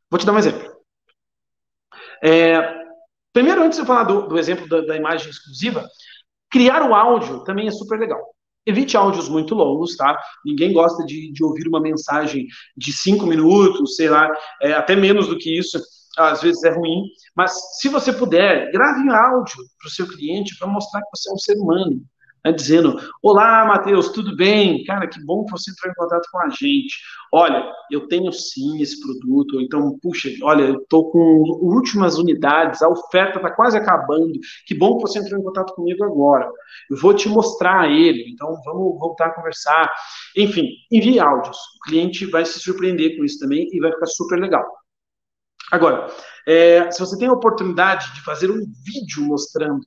Vou 0.09 0.19
te 0.19 0.25
dar 0.25 0.33
um 0.33 0.39
exemplo. 0.39 0.69
É, 2.23 2.75
primeiro, 3.31 3.63
antes 3.63 3.77
de 3.77 3.83
eu 3.83 3.85
falar 3.85 4.03
do, 4.03 4.27
do 4.27 4.37
exemplo 4.37 4.67
da, 4.67 4.81
da, 4.81 4.95
imagem 4.95 5.29
exclusiva, 5.29 5.87
criar 6.49 6.81
o 6.89 6.95
áudio 6.95 7.43
também 7.43 7.67
é 7.67 7.71
super 7.71 7.99
legal. 7.99 8.19
Evite 8.65 8.97
áudios 8.97 9.29
muito 9.29 9.55
longos, 9.55 9.95
tá? 9.95 10.19
Ninguém 10.45 10.73
gosta 10.73 11.05
de, 11.05 11.31
de 11.31 11.43
ouvir 11.43 11.67
uma 11.67 11.79
mensagem 11.79 12.47
de 12.75 12.91
cinco 12.91 13.25
minutos, 13.25 13.95
sei 13.95 14.09
lá, 14.09 14.29
é, 14.61 14.73
até 14.73 14.95
menos 14.95 15.27
do 15.27 15.37
que 15.37 15.57
isso. 15.57 15.79
Às 16.17 16.41
vezes 16.41 16.63
é 16.63 16.71
ruim, 16.71 17.03
mas 17.35 17.53
se 17.79 17.87
você 17.87 18.11
puder, 18.11 18.71
grave 18.71 19.01
um 19.01 19.11
áudio 19.11 19.55
para 19.79 19.87
o 19.87 19.91
seu 19.91 20.07
cliente 20.07 20.57
para 20.57 20.67
mostrar 20.67 21.01
que 21.01 21.09
você 21.15 21.29
é 21.29 21.33
um 21.33 21.37
ser 21.37 21.53
humano, 21.57 22.03
né, 22.43 22.51
dizendo: 22.51 22.97
Olá, 23.21 23.65
Matheus, 23.65 24.09
tudo 24.09 24.35
bem? 24.35 24.83
Cara, 24.83 25.07
que 25.07 25.23
bom 25.23 25.45
que 25.45 25.51
você 25.51 25.71
entrou 25.71 25.91
em 25.91 25.95
contato 25.95 26.27
com 26.31 26.39
a 26.39 26.49
gente. 26.49 26.97
Olha, 27.31 27.71
eu 27.91 28.07
tenho 28.07 28.31
sim 28.31 28.81
esse 28.81 28.99
produto, 28.99 29.61
então, 29.61 29.97
puxa, 30.01 30.29
olha, 30.41 30.63
eu 30.63 30.81
estou 30.81 31.11
com 31.11 31.19
últimas 31.61 32.17
unidades, 32.17 32.81
a 32.81 32.89
oferta 32.89 33.37
está 33.37 33.51
quase 33.51 33.77
acabando. 33.77 34.39
Que 34.65 34.73
bom 34.73 34.97
que 34.97 35.03
você 35.03 35.19
entrou 35.19 35.39
em 35.39 35.43
contato 35.43 35.73
comigo 35.73 36.03
agora. 36.03 36.49
Eu 36.89 36.97
vou 36.97 37.13
te 37.13 37.29
mostrar 37.29 37.89
ele, 37.89 38.31
então 38.31 38.59
vamos 38.65 38.99
voltar 38.99 39.27
a 39.27 39.33
conversar. 39.33 39.91
Enfim, 40.35 40.69
envie 40.91 41.19
áudios. 41.19 41.57
O 41.57 41.89
cliente 41.89 42.25
vai 42.25 42.45
se 42.45 42.59
surpreender 42.59 43.17
com 43.17 43.23
isso 43.23 43.39
também 43.39 43.67
e 43.71 43.79
vai 43.79 43.91
ficar 43.91 44.07
super 44.07 44.39
legal. 44.39 44.65
Agora, 45.71 46.07
é, 46.47 46.89
se 46.89 46.99
você 46.99 47.17
tem 47.17 47.27
a 47.27 47.33
oportunidade 47.33 48.11
de 48.15 48.21
fazer 48.23 48.49
um 48.49 48.59
vídeo 48.83 49.23
mostrando 49.23 49.81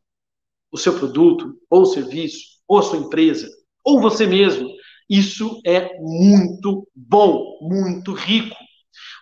o 0.73 0.79
seu 0.79 0.99
produto, 0.99 1.55
ou 1.69 1.85
serviço, 1.85 2.41
ou 2.67 2.79
a 2.79 2.83
sua 2.83 2.99
empresa, 2.99 3.49
ou 3.85 4.01
você 4.01 4.27
mesmo. 4.27 4.69
Isso 5.09 5.61
é 5.67 5.99
muito 6.01 6.89
bom, 6.95 7.59
muito 7.61 8.15
rico. 8.15 8.57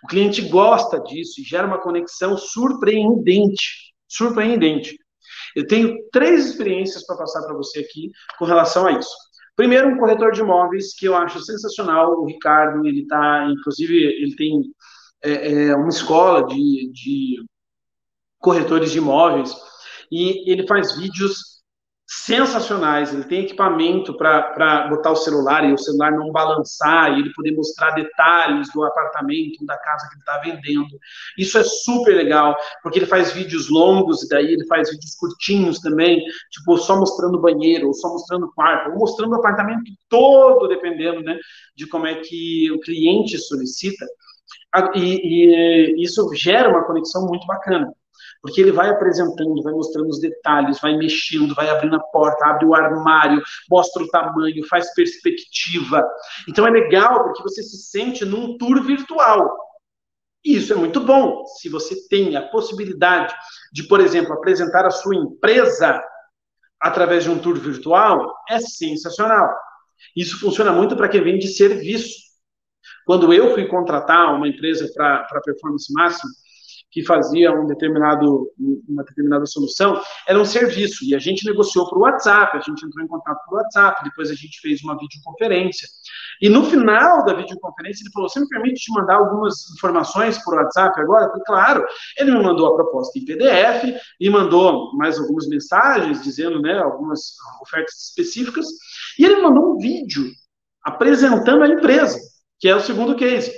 O 0.05 0.07
cliente 0.07 0.43
gosta 0.43 1.01
disso 1.01 1.41
e 1.41 1.45
gera 1.45 1.67
uma 1.67 1.81
conexão 1.81 2.37
surpreendente. 2.39 3.93
Surpreendente. 4.09 4.97
Eu 5.55 5.67
tenho 5.67 5.97
três 6.13 6.47
experiências 6.47 7.05
para 7.05 7.17
passar 7.17 7.43
para 7.43 7.55
você 7.55 7.81
aqui 7.81 8.11
com 8.39 8.45
relação 8.45 8.87
a 8.87 8.93
isso. 8.93 9.11
Primeiro, 9.57 9.89
um 9.89 9.99
corretor 9.99 10.33
de 10.33 10.41
imóveis 10.41 10.95
que 10.95 11.07
eu 11.07 11.17
acho 11.17 11.41
sensacional. 11.41 12.13
O 12.13 12.27
Ricardo, 12.27 12.87
ele 12.87 13.03
está, 13.03 13.47
inclusive, 13.51 13.95
ele 13.95 14.35
tem 14.37 14.63
é, 15.23 15.53
é, 15.53 15.77
uma 15.77 15.89
escola 15.89 16.47
de, 16.47 16.91
de 16.93 17.45
corretores 18.39 18.93
de 18.93 18.99
imóveis 18.99 19.55
e 20.11 20.51
ele 20.51 20.67
faz 20.67 20.97
vídeos 20.97 21.61
sensacionais. 22.11 23.15
Ele 23.15 23.23
tem 23.23 23.45
equipamento 23.45 24.17
para 24.17 24.89
botar 24.89 25.13
o 25.13 25.17
celular 25.17 25.65
e 25.65 25.73
o 25.73 25.79
celular 25.79 26.11
não 26.11 26.33
balançar 26.33 27.13
e 27.13 27.21
ele 27.21 27.33
poder 27.33 27.53
mostrar 27.53 27.93
detalhes 27.93 28.69
do 28.73 28.83
apartamento, 28.83 29.65
da 29.65 29.79
casa 29.79 30.09
que 30.09 30.15
ele 30.15 30.21
está 30.21 30.39
vendendo. 30.39 30.99
Isso 31.39 31.57
é 31.57 31.63
super 31.63 32.17
legal, 32.17 32.57
porque 32.83 32.99
ele 32.99 33.07
faz 33.07 33.33
vídeos 33.33 33.71
longos 33.71 34.25
e 34.25 34.29
daí 34.29 34.53
ele 34.53 34.67
faz 34.67 34.91
vídeos 34.91 35.15
curtinhos 35.15 35.79
também, 35.79 36.21
tipo 36.51 36.77
só 36.79 36.99
mostrando 36.99 37.41
banheiro, 37.41 37.87
ou 37.87 37.95
só 37.95 38.09
mostrando 38.09 38.47
o 38.47 38.53
quarto, 38.53 38.91
ou 38.91 38.99
mostrando 38.99 39.33
o 39.33 39.37
apartamento 39.37 39.93
todo, 40.09 40.67
dependendo 40.67 41.23
né, 41.23 41.39
de 41.77 41.87
como 41.87 42.07
é 42.07 42.17
que 42.17 42.73
o 42.73 42.81
cliente 42.81 43.39
solicita. 43.39 44.05
E, 44.97 45.97
e 45.97 46.03
isso 46.03 46.29
gera 46.35 46.69
uma 46.69 46.85
conexão 46.85 47.25
muito 47.27 47.47
bacana. 47.47 47.93
Porque 48.43 48.61
ele 48.61 48.73
vai 48.73 48.89
apresentando, 48.89 49.63
vai 49.63 49.73
mostrando 49.73 50.09
os 50.09 50.19
detalhes, 50.19 50.81
vai 50.81 50.97
mexendo, 50.97 51.55
vai 51.55 51.69
abrindo 51.69 51.97
a 51.97 52.01
porta, 52.01 52.47
abre 52.47 52.65
o 52.65 52.75
armário, 52.75 53.43
mostra 53.71 54.03
o 54.03 54.09
tamanho, 54.09 54.67
faz 54.67 54.93
perspectiva. 54.95 56.03
Então 56.49 56.67
é 56.67 56.71
legal 56.71 57.25
porque 57.25 57.43
você 57.43 57.63
se 57.63 57.77
sente 57.77 58.25
num 58.25 58.57
tour 58.57 58.83
virtual. 58.83 59.55
E 60.45 60.57
isso 60.57 60.73
é 60.73 60.77
muito 60.77 61.01
bom. 61.01 61.45
Se 61.59 61.69
você 61.69 62.09
tem 62.09 62.35
a 62.37 62.49
possibilidade 62.49 63.35
de, 63.73 63.83
por 63.83 64.01
exemplo, 64.01 64.33
apresentar 64.33 64.87
a 64.87 64.91
sua 64.91 65.15
empresa 65.15 66.03
através 66.81 67.25
de 67.25 67.31
um 67.31 67.39
tour 67.39 67.59
virtual, 67.59 68.35
é 68.49 68.59
sensacional. 68.59 69.55
Isso 70.17 70.41
funciona 70.41 70.73
muito 70.73 70.97
para 70.97 71.09
quem 71.09 71.23
vende 71.23 71.47
serviço. 71.47 72.19
Quando 73.05 73.33
eu 73.35 73.53
fui 73.53 73.67
contratar 73.67 74.35
uma 74.35 74.49
empresa 74.49 74.91
para 74.95 75.41
performance 75.45 75.93
máxima, 75.93 76.31
que 76.91 77.05
fazia 77.05 77.53
um 77.53 77.67
determinado, 77.67 78.49
uma 78.89 79.05
determinada 79.05 79.47
solução, 79.47 80.01
era 80.27 80.39
um 80.39 80.45
serviço, 80.45 81.05
e 81.05 81.15
a 81.15 81.19
gente 81.19 81.47
negociou 81.47 81.89
por 81.89 81.99
WhatsApp, 81.99 82.57
a 82.57 82.61
gente 82.61 82.85
entrou 82.85 83.05
em 83.05 83.09
contato 83.09 83.39
por 83.47 83.59
WhatsApp, 83.59 84.03
depois 84.03 84.31
a 84.31 84.35
gente 84.35 84.61
fez 84.61 84.83
uma 84.83 84.99
videoconferência. 84.99 85.89
E 86.41 86.49
no 86.49 86.65
final 86.65 87.25
da 87.25 87.35
videoconferência, 87.35 88.03
ele 88.03 88.13
falou: 88.13 88.29
Você 88.29 88.41
me 88.41 88.49
permite 88.49 88.81
te 88.81 88.93
mandar 88.93 89.17
algumas 89.17 89.71
informações 89.77 90.43
por 90.43 90.55
WhatsApp 90.55 91.01
agora? 91.01 91.29
falei, 91.29 91.43
claro. 91.47 91.87
Ele 92.19 92.33
me 92.33 92.43
mandou 92.43 92.67
a 92.67 92.75
proposta 92.75 93.19
em 93.19 93.25
PDF 93.25 94.01
e 94.19 94.31
mandou 94.31 94.97
mais 94.97 95.19
algumas 95.19 95.47
mensagens 95.47 96.23
dizendo 96.23 96.61
né, 96.61 96.79
algumas 96.79 97.35
ofertas 97.63 97.95
específicas. 98.09 98.67
E 99.19 99.25
ele 99.25 99.41
mandou 99.43 99.75
um 99.75 99.79
vídeo 99.79 100.25
apresentando 100.83 101.63
a 101.63 101.69
empresa, 101.69 102.19
que 102.59 102.69
é 102.69 102.75
o 102.75 102.81
segundo 102.81 103.15
case 103.15 103.53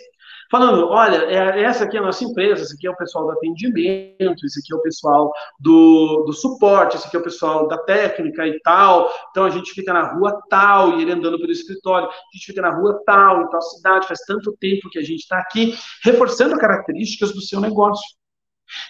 falando, 0.53 0.87
olha, 0.89 1.17
é, 1.31 1.63
essa 1.63 1.85
aqui 1.85 1.97
é 1.97 2.01
a 2.01 2.03
nossa 2.03 2.23
empresa, 2.23 2.63
esse 2.63 2.75
aqui 2.75 2.87
é 2.87 2.91
o 2.91 2.97
pessoal 2.97 3.25
do 3.25 3.31
atendimento, 3.31 4.45
esse 4.45 4.61
aqui 4.61 4.71
é 4.71 4.77
o 4.77 4.83
pessoal 4.83 5.33
do, 5.59 6.25
do 6.27 6.33
suporte, 6.35 6.95
esse 6.95 7.07
aqui 7.07 7.17
é 7.17 7.21
o 7.21 7.23
pessoal 7.23 7.67
da 7.67 7.79
técnica 7.79 8.47
e 8.47 8.61
tal, 8.61 9.11
então 9.31 9.47
a 9.47 9.51
gente 9.51 9.73
fica 9.73 9.95
na 9.95 10.13
rua 10.13 10.39
tal, 10.51 10.99
e 10.99 11.03
ele 11.03 11.13
andando 11.13 11.39
pelo 11.39 11.51
escritório, 11.51 12.07
a 12.07 12.37
gente 12.37 12.45
fica 12.45 12.61
na 12.61 12.69
rua 12.69 13.03
tal, 13.07 13.41
em 13.41 13.49
tal 13.49 13.63
cidade, 13.63 14.07
faz 14.07 14.21
tanto 14.27 14.55
tempo 14.61 14.91
que 14.91 14.99
a 14.99 15.03
gente 15.03 15.21
está 15.21 15.39
aqui, 15.39 15.75
reforçando 16.05 16.59
características 16.59 17.33
do 17.33 17.41
seu 17.41 17.59
negócio. 17.59 18.05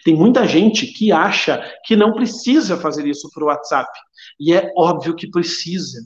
Tem 0.04 0.16
muita 0.16 0.48
gente 0.48 0.88
que 0.88 1.12
acha 1.12 1.62
que 1.84 1.94
não 1.94 2.12
precisa 2.12 2.76
fazer 2.76 3.06
isso 3.06 3.30
para 3.32 3.44
o 3.44 3.46
WhatsApp, 3.46 3.88
e 4.40 4.52
é 4.52 4.68
óbvio 4.76 5.14
que 5.14 5.30
precisa, 5.30 6.00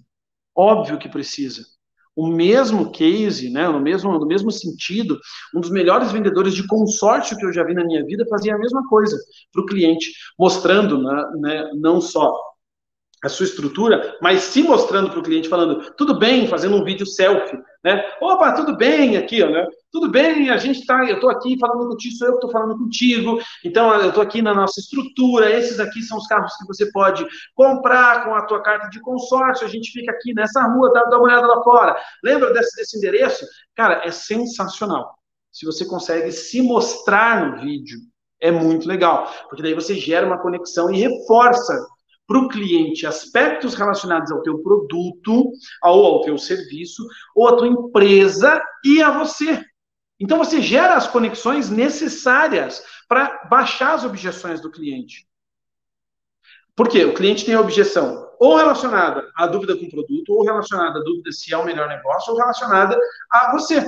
óbvio 0.54 0.98
que 0.98 1.08
precisa 1.08 1.64
o 2.16 2.26
mesmo 2.26 2.90
case, 2.90 3.50
né, 3.50 3.68
no, 3.68 3.78
mesmo, 3.78 4.18
no 4.18 4.26
mesmo 4.26 4.50
sentido, 4.50 5.18
um 5.54 5.60
dos 5.60 5.70
melhores 5.70 6.10
vendedores 6.10 6.54
de 6.54 6.66
consórcio 6.66 7.36
que 7.36 7.44
eu 7.44 7.52
já 7.52 7.62
vi 7.62 7.74
na 7.74 7.84
minha 7.84 8.02
vida 8.04 8.24
fazia 8.30 8.54
a 8.54 8.58
mesma 8.58 8.82
coisa 8.88 9.16
para 9.52 9.62
o 9.62 9.66
cliente, 9.66 10.10
mostrando 10.38 11.02
né, 11.02 11.24
né, 11.40 11.70
não 11.74 12.00
só 12.00 12.32
a 13.24 13.28
sua 13.28 13.44
estrutura, 13.44 14.16
mas 14.20 14.42
se 14.42 14.62
mostrando 14.62 15.10
para 15.10 15.18
o 15.18 15.22
cliente, 15.22 15.48
falando, 15.48 15.92
tudo 15.92 16.18
bem, 16.18 16.46
fazendo 16.46 16.76
um 16.76 16.84
vídeo 16.84 17.06
selfie, 17.06 17.58
né? 17.82 18.04
Opa, 18.20 18.52
tudo 18.52 18.76
bem 18.76 19.16
aqui, 19.16 19.44
né? 19.44 19.66
Tudo 19.90 20.10
bem, 20.10 20.50
a 20.50 20.58
gente 20.58 20.84
tá, 20.84 21.02
eu 21.04 21.14
estou 21.14 21.30
aqui 21.30 21.58
falando 21.58 21.88
contigo, 21.88 22.16
sou 22.16 22.26
eu 22.28 22.32
que 22.34 22.38
estou 22.38 22.50
falando 22.50 22.78
contigo, 22.78 23.40
então 23.64 23.92
eu 23.94 24.08
estou 24.08 24.22
aqui 24.22 24.42
na 24.42 24.54
nossa 24.54 24.78
estrutura, 24.80 25.50
esses 25.50 25.80
aqui 25.80 26.02
são 26.02 26.18
os 26.18 26.26
carros 26.26 26.54
que 26.56 26.66
você 26.66 26.90
pode 26.92 27.26
comprar 27.54 28.24
com 28.24 28.34
a 28.34 28.42
tua 28.42 28.62
carta 28.62 28.88
de 28.90 29.00
consórcio, 29.00 29.66
a 29.66 29.70
gente 29.70 29.90
fica 29.90 30.12
aqui 30.12 30.34
nessa 30.34 30.62
rua, 30.62 30.92
dá, 30.92 31.04
dá 31.04 31.16
uma 31.16 31.24
olhada 31.24 31.46
lá 31.46 31.62
fora. 31.62 31.96
Lembra 32.22 32.52
desse, 32.52 32.76
desse 32.76 32.98
endereço? 32.98 33.46
Cara, 33.74 34.02
é 34.04 34.10
sensacional. 34.10 35.14
Se 35.50 35.64
você 35.64 35.86
consegue 35.86 36.30
se 36.32 36.60
mostrar 36.60 37.46
no 37.46 37.60
vídeo, 37.62 37.98
é 38.38 38.50
muito 38.50 38.86
legal, 38.86 39.32
porque 39.48 39.62
daí 39.62 39.72
você 39.72 39.94
gera 39.94 40.26
uma 40.26 40.38
conexão 40.38 40.92
e 40.92 41.00
reforça 41.00 41.74
para 42.26 42.38
o 42.38 42.48
cliente 42.48 43.06
aspectos 43.06 43.74
relacionados 43.74 44.32
ao 44.32 44.42
teu 44.42 44.58
produto, 44.58 45.50
ou 45.82 46.06
ao 46.06 46.20
teu 46.22 46.36
serviço, 46.36 47.06
ou 47.34 47.48
à 47.48 47.56
tua 47.56 47.68
empresa 47.68 48.62
e 48.84 49.02
a 49.02 49.10
você. 49.10 49.64
Então 50.18 50.38
você 50.38 50.60
gera 50.60 50.94
as 50.94 51.06
conexões 51.06 51.70
necessárias 51.70 52.82
para 53.08 53.44
baixar 53.48 53.94
as 53.94 54.04
objeções 54.04 54.60
do 54.60 54.70
cliente. 54.70 55.26
Por 56.74 56.88
quê? 56.88 57.04
O 57.04 57.14
cliente 57.14 57.44
tem 57.44 57.54
a 57.54 57.60
objeção 57.60 58.26
ou 58.38 58.56
relacionada 58.56 59.30
à 59.36 59.46
dúvida 59.46 59.76
com 59.76 59.86
o 59.86 59.90
produto, 59.90 60.32
ou 60.32 60.44
relacionada 60.44 60.98
à 60.98 61.02
dúvida 61.02 61.32
se 61.32 61.52
é 61.52 61.56
o 61.56 61.64
melhor 61.64 61.88
negócio, 61.88 62.32
ou 62.32 62.38
relacionada 62.38 62.98
a 63.30 63.52
você. 63.52 63.86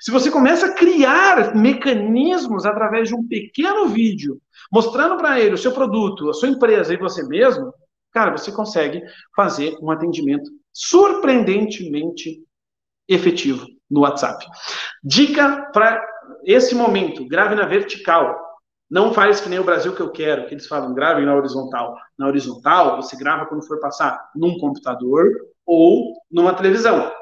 Se 0.00 0.10
você 0.10 0.30
começa 0.30 0.66
a 0.66 0.74
criar 0.74 1.54
mecanismos 1.54 2.66
através 2.66 3.08
de 3.08 3.14
um 3.14 3.26
pequeno 3.26 3.88
vídeo, 3.88 4.40
mostrando 4.70 5.16
para 5.16 5.40
ele 5.40 5.54
o 5.54 5.58
seu 5.58 5.72
produto, 5.72 6.28
a 6.28 6.34
sua 6.34 6.48
empresa 6.48 6.92
e 6.92 6.98
você 6.98 7.22
mesmo, 7.22 7.72
cara, 8.12 8.36
você 8.36 8.52
consegue 8.52 9.02
fazer 9.34 9.76
um 9.80 9.90
atendimento 9.90 10.50
surpreendentemente 10.72 12.42
efetivo 13.08 13.66
no 13.90 14.00
WhatsApp. 14.00 14.44
Dica 15.02 15.70
para 15.72 16.04
esse 16.44 16.74
momento: 16.74 17.26
grave 17.26 17.54
na 17.54 17.66
vertical. 17.66 18.46
Não 18.90 19.12
faz 19.12 19.38
que 19.38 19.50
nem 19.50 19.58
o 19.58 19.64
Brasil 19.64 19.94
que 19.94 20.00
eu 20.00 20.10
quero, 20.10 20.46
que 20.46 20.54
eles 20.54 20.66
falam 20.66 20.94
grave 20.94 21.22
na 21.22 21.34
horizontal. 21.34 21.94
Na 22.18 22.26
horizontal, 22.26 22.96
você 22.96 23.16
grava 23.18 23.44
quando 23.44 23.66
for 23.66 23.78
passar 23.80 24.30
num 24.34 24.58
computador 24.58 25.26
ou 25.66 26.14
numa 26.30 26.54
televisão. 26.54 27.12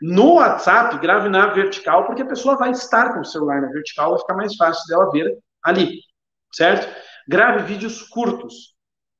No 0.00 0.34
WhatsApp, 0.36 0.98
grave 0.98 1.28
na 1.28 1.48
vertical, 1.48 2.06
porque 2.06 2.22
a 2.22 2.26
pessoa 2.26 2.56
vai 2.56 2.70
estar 2.70 3.12
com 3.12 3.20
o 3.20 3.24
celular 3.24 3.60
na 3.60 3.68
vertical, 3.68 4.10
vai 4.10 4.20
ficar 4.20 4.34
mais 4.34 4.56
fácil 4.56 4.86
dela 4.88 5.10
ver 5.10 5.38
ali, 5.62 6.00
certo? 6.52 6.88
Grave 7.28 7.64
vídeos 7.64 8.02
curtos. 8.02 8.71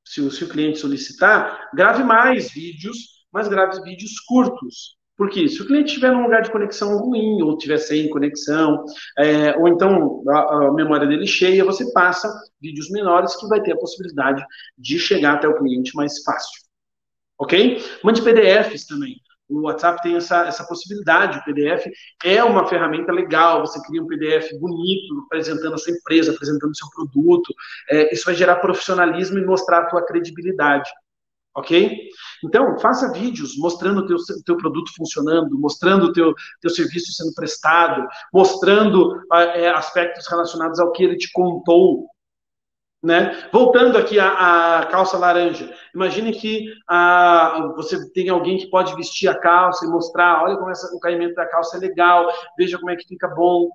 Se 0.05 0.21
o, 0.21 0.31
se 0.31 0.43
o 0.43 0.49
cliente 0.49 0.79
solicitar, 0.79 1.69
grave 1.73 2.03
mais 2.03 2.51
vídeos, 2.51 2.97
mas 3.31 3.47
grave 3.47 3.81
vídeos 3.81 4.19
curtos. 4.19 4.97
Porque 5.15 5.47
se 5.47 5.61
o 5.61 5.67
cliente 5.67 5.89
estiver 5.89 6.11
num 6.11 6.23
lugar 6.23 6.41
de 6.41 6.51
conexão 6.51 6.97
ruim, 6.97 7.41
ou 7.41 7.57
tiver 7.57 7.77
sem 7.77 8.09
conexão, 8.09 8.83
é, 9.17 9.55
ou 9.57 9.67
então 9.67 10.23
a, 10.27 10.67
a, 10.67 10.73
memória 10.73 11.07
dele 11.07 11.27
cheia, 11.27 11.63
você 11.63 11.91
passa 11.93 12.27
vídeos 12.59 12.89
menores 12.89 13.35
que 13.35 13.47
vai 13.47 13.61
ter 13.61 13.73
a 13.73 13.77
possibilidade 13.77 14.43
de 14.77 14.97
chegar 14.97 15.35
até 15.35 15.47
o 15.47 15.57
cliente 15.57 15.95
mais 15.95 16.23
fácil. 16.23 16.63
Ok? 17.37 17.83
Mande 18.03 18.21
PDFs 18.21 18.87
também. 18.87 19.15
O 19.53 19.61
WhatsApp 19.63 20.01
tem 20.01 20.15
essa, 20.15 20.45
essa 20.47 20.65
possibilidade. 20.65 21.39
O 21.39 21.43
PDF 21.43 21.85
é 22.23 22.43
uma 22.43 22.67
ferramenta 22.67 23.11
legal. 23.11 23.61
Você 23.61 23.81
cria 23.83 24.01
um 24.01 24.07
PDF 24.07 24.51
bonito, 24.59 25.23
apresentando 25.25 25.75
a 25.75 25.77
sua 25.77 25.93
empresa, 25.93 26.31
apresentando 26.31 26.71
o 26.71 26.75
seu 26.75 26.87
produto. 26.89 27.53
É, 27.89 28.13
isso 28.13 28.25
vai 28.25 28.35
gerar 28.35 28.57
profissionalismo 28.57 29.37
e 29.37 29.45
mostrar 29.45 29.79
a 29.79 29.85
tua 29.87 30.05
credibilidade 30.05 30.89
ok? 31.55 32.09
Então, 32.43 32.77
faça 32.79 33.11
vídeos 33.13 33.57
mostrando 33.57 33.99
o 33.99 34.07
teu, 34.07 34.17
teu 34.45 34.57
produto 34.57 34.91
funcionando, 34.95 35.57
mostrando 35.59 36.05
o 36.05 36.13
teu, 36.13 36.33
teu 36.59 36.69
serviço 36.69 37.11
sendo 37.13 37.33
prestado, 37.33 38.07
mostrando 38.33 39.21
é, 39.31 39.69
aspectos 39.69 40.27
relacionados 40.27 40.79
ao 40.79 40.91
que 40.91 41.03
ele 41.03 41.15
te 41.15 41.31
contou, 41.31 42.07
né? 43.03 43.49
Voltando 43.51 43.97
aqui 43.97 44.17
à, 44.17 44.79
à 44.79 44.85
calça 44.85 45.17
laranja, 45.17 45.69
imagine 45.93 46.31
que 46.31 46.73
a, 46.87 47.73
você 47.75 48.09
tem 48.11 48.29
alguém 48.29 48.57
que 48.57 48.69
pode 48.69 48.95
vestir 48.95 49.27
a 49.27 49.37
calça 49.37 49.85
e 49.85 49.89
mostrar, 49.89 50.43
olha 50.43 50.55
como 50.55 50.71
essa, 50.71 50.95
o 50.95 50.99
caimento 50.99 51.35
da 51.35 51.45
calça 51.45 51.75
é 51.75 51.79
legal, 51.81 52.31
veja 52.57 52.77
como 52.77 52.91
é 52.91 52.95
que 52.95 53.07
fica 53.07 53.27
bom, 53.27 53.69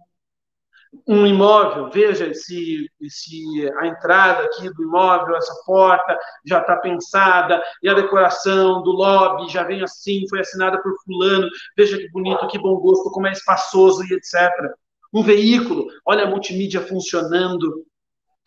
um 1.06 1.26
imóvel, 1.26 1.90
veja 1.90 2.32
se, 2.32 2.90
se 3.08 3.70
a 3.78 3.86
entrada 3.86 4.44
aqui 4.44 4.72
do 4.72 4.82
imóvel, 4.82 5.36
essa 5.36 5.54
porta 5.66 6.18
já 6.46 6.60
está 6.60 6.76
pensada, 6.76 7.62
e 7.82 7.88
a 7.90 7.94
decoração 7.94 8.82
do 8.82 8.92
lobby 8.92 9.52
já 9.52 9.64
vem 9.64 9.82
assim, 9.82 10.26
foi 10.30 10.40
assinada 10.40 10.80
por 10.82 10.94
fulano, 11.04 11.46
veja 11.76 11.98
que 11.98 12.10
bonito, 12.10 12.48
que 12.48 12.58
bom 12.58 12.76
gosto, 12.76 13.10
como 13.10 13.26
é 13.26 13.32
espaçoso 13.32 14.02
e 14.04 14.14
etc. 14.14 14.50
Um 15.12 15.22
veículo, 15.22 15.86
olha 16.06 16.24
a 16.24 16.30
multimídia 16.30 16.80
funcionando, 16.80 17.84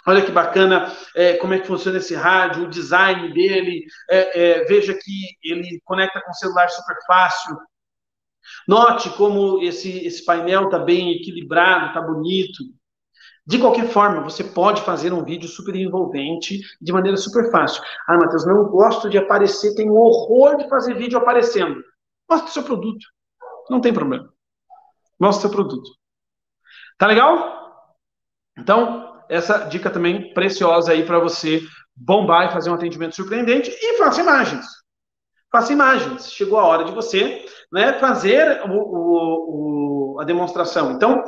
olha 0.07 0.21
que 0.25 0.31
bacana 0.31 0.91
é, 1.15 1.37
como 1.37 1.53
é 1.53 1.59
que 1.59 1.67
funciona 1.67 1.97
esse 1.97 2.15
rádio, 2.15 2.63
o 2.63 2.69
design 2.69 3.33
dele, 3.33 3.85
é, 4.09 4.59
é, 4.59 4.65
veja 4.65 4.93
que 4.93 5.37
ele 5.43 5.81
conecta 5.85 6.21
com 6.21 6.31
o 6.31 6.35
celular 6.35 6.69
super 6.69 6.97
fácil, 7.05 7.57
Note 8.67 9.09
como 9.11 9.61
esse, 9.61 10.05
esse 10.05 10.23
painel 10.25 10.65
está 10.65 10.79
bem 10.79 11.11
equilibrado, 11.11 11.87
está 11.87 12.01
bonito. 12.01 12.63
De 13.45 13.59
qualquer 13.59 13.87
forma, 13.87 14.21
você 14.21 14.43
pode 14.43 14.81
fazer 14.83 15.11
um 15.11 15.23
vídeo 15.23 15.47
super 15.47 15.75
envolvente 15.75 16.59
de 16.79 16.93
maneira 16.93 17.17
super 17.17 17.49
fácil. 17.51 17.83
Ah, 18.07 18.17
Matheus, 18.17 18.45
não 18.45 18.65
gosto 18.65 19.09
de 19.09 19.17
aparecer, 19.17 19.75
tenho 19.75 19.93
horror 19.93 20.57
de 20.57 20.69
fazer 20.69 20.93
vídeo 20.93 21.17
aparecendo. 21.17 21.83
Mostre 22.29 22.49
o 22.49 22.53
seu 22.53 22.63
produto. 22.63 23.05
Não 23.69 23.81
tem 23.81 23.93
problema. 23.93 24.31
Mostre 25.19 25.39
o 25.39 25.49
seu 25.49 25.51
produto. 25.51 25.89
Tá 26.97 27.07
legal? 27.07 27.97
Então, 28.57 29.10
essa 29.31 29.59
dica 29.59 29.89
também 29.89 30.33
preciosa 30.33 30.91
aí 30.91 31.05
para 31.05 31.17
você 31.17 31.61
bombar 31.95 32.49
e 32.49 32.53
fazer 32.53 32.69
um 32.69 32.73
atendimento 32.73 33.15
surpreendente 33.15 33.71
e 33.71 33.97
faça 33.97 34.19
imagens. 34.19 34.65
Faça 35.49 35.71
imagens. 35.71 36.31
Chegou 36.31 36.59
a 36.59 36.65
hora 36.65 36.83
de 36.83 36.91
você 36.91 37.45
né, 37.71 37.93
fazer 37.93 38.61
o, 38.65 38.73
o, 38.73 40.15
o, 40.15 40.19
a 40.19 40.25
demonstração. 40.25 40.91
Então, 40.91 41.23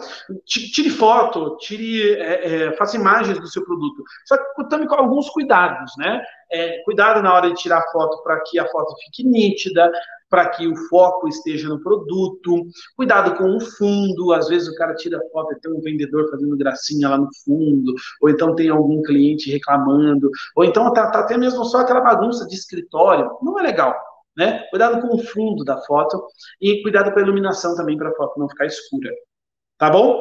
tire 0.46 0.90
foto, 0.90 1.56
tire, 1.58 2.14
é, 2.16 2.66
é, 2.66 2.72
faça 2.76 2.98
imagens 2.98 3.40
do 3.40 3.48
seu 3.48 3.64
produto. 3.64 4.04
Só 4.26 4.36
que 4.38 4.68
também 4.68 4.88
com 4.88 4.96
alguns 4.96 5.30
cuidados, 5.30 5.94
né? 5.98 6.22
É, 6.52 6.84
cuidado 6.84 7.22
na 7.22 7.34
hora 7.34 7.50
de 7.50 7.56
tirar 7.56 7.82
foto 7.92 8.22
para 8.22 8.42
que 8.42 8.60
a 8.60 8.68
foto 8.68 8.94
fique 9.06 9.24
nítida, 9.24 9.90
para 10.34 10.50
que 10.50 10.66
o 10.66 10.76
foco 10.90 11.28
esteja 11.28 11.70
no 11.70 11.80
produto. 11.80 12.66
Cuidado 12.96 13.38
com 13.38 13.56
o 13.56 13.60
fundo. 13.60 14.34
Às 14.34 14.48
vezes 14.48 14.68
o 14.68 14.76
cara 14.76 14.96
tira 14.96 15.22
foto 15.32 15.54
e 15.54 15.60
tem 15.60 15.72
um 15.72 15.80
vendedor 15.80 16.28
fazendo 16.32 16.58
gracinha 16.58 17.08
lá 17.08 17.20
no 17.20 17.30
fundo, 17.46 17.94
ou 18.20 18.32
então 18.32 18.56
tem 18.56 18.68
algum 18.68 19.04
cliente 19.04 19.52
reclamando, 19.52 20.32
ou 20.56 20.66
então 20.66 20.92
tá, 20.92 21.12
tá 21.12 21.20
até 21.20 21.38
mesmo 21.38 21.64
só 21.66 21.82
aquela 21.82 22.02
bagunça 22.02 22.48
de 22.48 22.56
escritório. 22.56 23.30
Não 23.44 23.60
é 23.60 23.62
legal. 23.62 23.96
Né? 24.36 24.64
Cuidado 24.72 25.08
com 25.08 25.16
o 25.16 25.24
fundo 25.24 25.64
da 25.64 25.80
foto 25.84 26.26
e 26.60 26.82
cuidado 26.82 27.14
com 27.14 27.20
a 27.20 27.22
iluminação 27.22 27.76
também 27.76 27.96
para 27.96 28.10
a 28.10 28.16
foto 28.16 28.40
não 28.40 28.50
ficar 28.50 28.66
escura. 28.66 29.12
Tá 29.78 29.92
bom? 29.92 30.20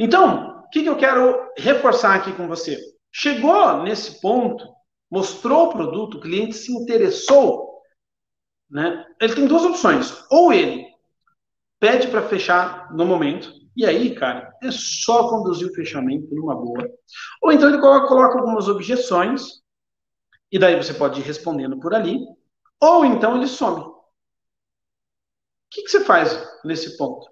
Então, 0.00 0.64
o 0.66 0.70
que, 0.70 0.82
que 0.82 0.88
eu 0.88 0.96
quero 0.96 1.48
reforçar 1.56 2.16
aqui 2.16 2.32
com 2.32 2.48
você? 2.48 2.76
Chegou 3.12 3.84
nesse 3.84 4.20
ponto, 4.20 4.66
mostrou 5.08 5.66
o 5.66 5.72
produto, 5.72 6.16
o 6.16 6.20
cliente 6.20 6.56
se 6.56 6.72
interessou, 6.72 7.73
né? 8.74 9.06
Ele 9.20 9.34
tem 9.36 9.46
duas 9.46 9.64
opções. 9.64 10.26
Ou 10.28 10.52
ele 10.52 10.92
pede 11.78 12.08
para 12.08 12.26
fechar 12.26 12.92
no 12.92 13.06
momento, 13.06 13.52
e 13.76 13.86
aí, 13.86 14.14
cara, 14.14 14.52
é 14.62 14.70
só 14.72 15.28
conduzir 15.28 15.68
o 15.68 15.74
fechamento 15.74 16.34
numa 16.34 16.56
boa. 16.56 16.90
Ou 17.40 17.52
então 17.52 17.68
ele 17.68 17.80
coloca, 17.80 18.38
algumas 18.38 18.68
objeções, 18.68 19.62
e 20.50 20.58
daí 20.58 20.76
você 20.76 20.92
pode 20.92 21.20
ir 21.20 21.24
respondendo 21.24 21.78
por 21.78 21.94
ali, 21.94 22.18
ou 22.80 23.04
então 23.04 23.36
ele 23.36 23.46
some. 23.46 23.80
O 23.80 23.94
que, 25.70 25.82
que 25.82 25.88
você 25.88 26.04
faz 26.04 26.36
nesse 26.64 26.96
ponto? 26.96 27.28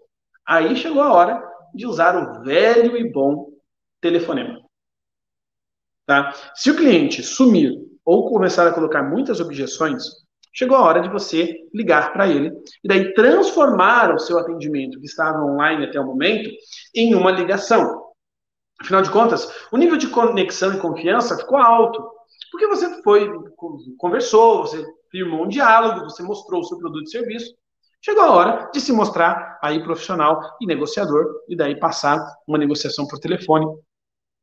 Aí 0.47 0.77
chegou 0.77 1.03
a 1.03 1.13
hora 1.13 1.43
de 1.75 1.87
usar 1.87 2.17
o 2.17 2.43
velho 2.43 2.97
e 2.97 3.11
bom 3.11 3.53
telefonema. 4.01 4.61
Tá? 6.07 6.33
Se 6.55 6.71
o 6.71 6.77
cliente 6.77 7.23
sumir 7.23 7.73
ou 8.05 8.29
começar 8.29 8.67
a 8.67 8.75
colocar 8.75 9.03
muitas 9.05 9.41
objeções, 9.41 10.22
chegou 10.53 10.77
a 10.77 10.83
hora 10.83 11.01
de 11.01 11.09
você 11.09 11.57
ligar 11.73 12.13
para 12.13 12.29
ele 12.29 12.53
e 12.85 12.89
daí 12.89 13.15
transformar 13.15 14.15
o 14.15 14.19
seu 14.19 14.39
atendimento 14.39 14.99
que 14.99 15.07
estava 15.07 15.43
online 15.43 15.87
até 15.87 15.99
o 15.99 16.07
momento 16.07 16.51
em 16.95 17.15
uma 17.15 17.31
ligação. 17.31 18.03
Afinal 18.81 19.03
de 19.03 19.11
contas, 19.11 19.49
o 19.71 19.77
nível 19.77 19.97
de 19.97 20.09
conexão 20.09 20.75
e 20.75 20.81
confiança 20.81 21.39
ficou 21.39 21.57
alto, 21.59 22.05
porque 22.51 22.67
você 22.67 23.03
foi 23.03 23.31
conversou, 23.97 24.63
você 24.63 24.85
firmou 25.11 25.45
um 25.45 25.49
diálogo, 25.49 26.05
você 26.05 26.23
mostrou 26.23 26.61
o 26.61 26.65
seu 26.65 26.79
produto 26.79 27.05
e 27.05 27.11
serviço. 27.11 27.55
Chegou 28.05 28.25
a 28.25 28.33
hora 28.33 28.71
de 28.73 28.81
se 28.81 28.93
mostrar 28.93 29.59
aí 29.63 29.81
profissional 29.85 30.41
e 30.61 30.67
negociador, 30.67 31.25
e 31.49 31.55
daí 31.55 31.79
passar 31.79 32.19
uma 32.49 32.59
negociação 32.59 33.07
por 33.07 33.21
telefone. 33.21 33.65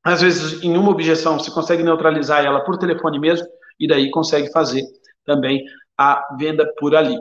Às 0.02 0.22
vezes, 0.22 0.64
em 0.64 0.78
uma 0.78 0.92
objeção, 0.92 1.38
você 1.38 1.52
consegue 1.52 1.84
neutralizar 1.84 2.46
ela 2.46 2.64
por 2.64 2.78
telefone 2.78 3.20
mesmo, 3.20 3.46
e 3.78 3.86
daí 3.86 4.10
consegue 4.12 4.50
fazer 4.52 4.82
também 5.26 5.62
a 6.00 6.34
venda 6.38 6.66
por 6.80 6.96
ali. 6.96 7.20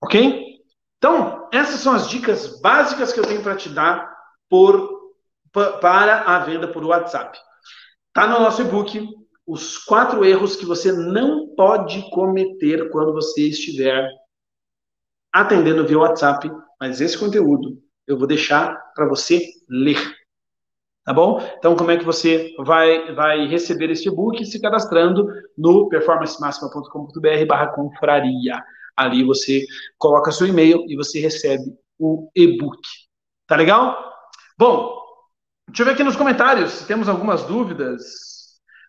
Ok? 0.00 0.60
Então, 0.96 1.48
essas 1.52 1.80
são 1.80 1.92
as 1.92 2.08
dicas 2.08 2.60
básicas 2.60 3.12
que 3.12 3.18
eu 3.18 3.26
tenho 3.26 3.42
para 3.42 3.56
te 3.56 3.68
dar 3.68 4.16
por, 4.48 5.12
para 5.52 6.20
a 6.22 6.38
venda 6.38 6.68
por 6.68 6.84
WhatsApp. 6.84 7.36
Está 8.08 8.28
no 8.28 8.38
nosso 8.38 8.62
e-book 8.62 9.08
os 9.44 9.78
quatro 9.78 10.24
erros 10.24 10.54
que 10.54 10.64
você 10.64 10.92
não 10.92 11.48
pode 11.56 12.08
cometer 12.10 12.90
quando 12.90 13.12
você 13.12 13.48
estiver 13.48 14.08
atendendo 15.32 15.86
via 15.86 15.98
WhatsApp, 15.98 16.48
mas 16.80 17.00
esse 17.00 17.18
conteúdo 17.18 17.82
eu 18.06 18.16
vou 18.16 18.26
deixar 18.26 18.74
para 18.94 19.06
você 19.06 19.42
ler. 19.68 19.98
Tá 21.06 21.12
bom? 21.12 21.40
Então, 21.56 21.76
como 21.76 21.92
é 21.92 21.96
que 21.96 22.04
você 22.04 22.52
vai, 22.58 23.14
vai 23.14 23.46
receber 23.46 23.88
esse 23.90 24.08
e-book? 24.08 24.44
Se 24.44 24.60
cadastrando 24.60 25.28
no 25.56 25.88
performancemaxima.com.br 25.88 27.46
barra 27.46 27.68
confraria. 27.68 28.60
Ali 28.96 29.22
você 29.22 29.64
coloca 29.98 30.32
seu 30.32 30.48
e-mail 30.48 30.84
e 30.88 30.96
você 30.96 31.20
recebe 31.20 31.62
o 31.96 32.28
e-book. 32.34 32.80
Tá 33.46 33.54
legal? 33.54 33.96
Bom, 34.58 35.00
deixa 35.68 35.82
eu 35.82 35.86
ver 35.86 35.92
aqui 35.92 36.02
nos 36.02 36.16
comentários 36.16 36.72
se 36.72 36.86
temos 36.88 37.08
algumas 37.08 37.44
dúvidas. 37.44 38.02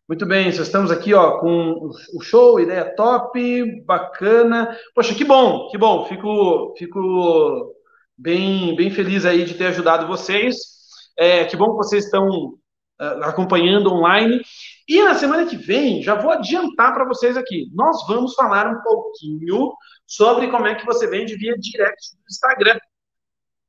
Muito 0.09 0.25
bem, 0.25 0.45
nós 0.45 0.57
estamos 0.57 0.89
aqui 0.89 1.13
ó, 1.13 1.37
com 1.37 1.91
o 2.15 2.21
show, 2.21 2.59
ideia 2.59 2.95
top, 2.95 3.83
bacana. 3.85 4.75
Poxa, 4.95 5.13
que 5.13 5.23
bom, 5.23 5.67
que 5.69 5.77
bom. 5.77 6.05
Fico, 6.07 6.73
fico 6.79 7.75
bem, 8.17 8.75
bem 8.75 8.89
feliz 8.89 9.23
aí 9.23 9.45
de 9.45 9.53
ter 9.53 9.67
ajudado 9.67 10.07
vocês. 10.07 10.76
É, 11.17 11.45
que 11.45 11.57
bom 11.57 11.71
que 11.71 11.77
vocês 11.77 12.05
estão 12.05 12.27
uh, 12.29 13.23
acompanhando 13.23 13.91
online. 13.91 14.41
E 14.87 15.01
na 15.03 15.15
semana 15.15 15.45
que 15.45 15.57
vem, 15.57 16.01
já 16.01 16.15
vou 16.15 16.31
adiantar 16.31 16.93
para 16.93 17.05
vocês 17.05 17.35
aqui, 17.35 17.69
nós 17.73 18.05
vamos 18.07 18.33
falar 18.35 18.67
um 18.67 18.81
pouquinho 18.81 19.73
sobre 20.05 20.49
como 20.49 20.67
é 20.67 20.75
que 20.75 20.85
você 20.85 21.07
vende 21.07 21.35
via 21.35 21.57
direct 21.57 22.15
do 22.15 22.23
Instagram. 22.29 22.79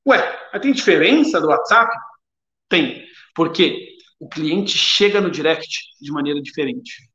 Ué, 0.06 0.48
mas 0.52 0.62
tem 0.62 0.72
diferença 0.72 1.40
do 1.40 1.48
WhatsApp? 1.48 1.90
Tem. 2.68 3.04
Por 3.34 3.52
quê? 3.52 3.98
o 4.18 4.28
cliente 4.28 4.76
chega 4.76 5.20
no 5.20 5.30
direct 5.30 5.68
de 6.00 6.10
maneira 6.10 6.40
diferente. 6.42 7.08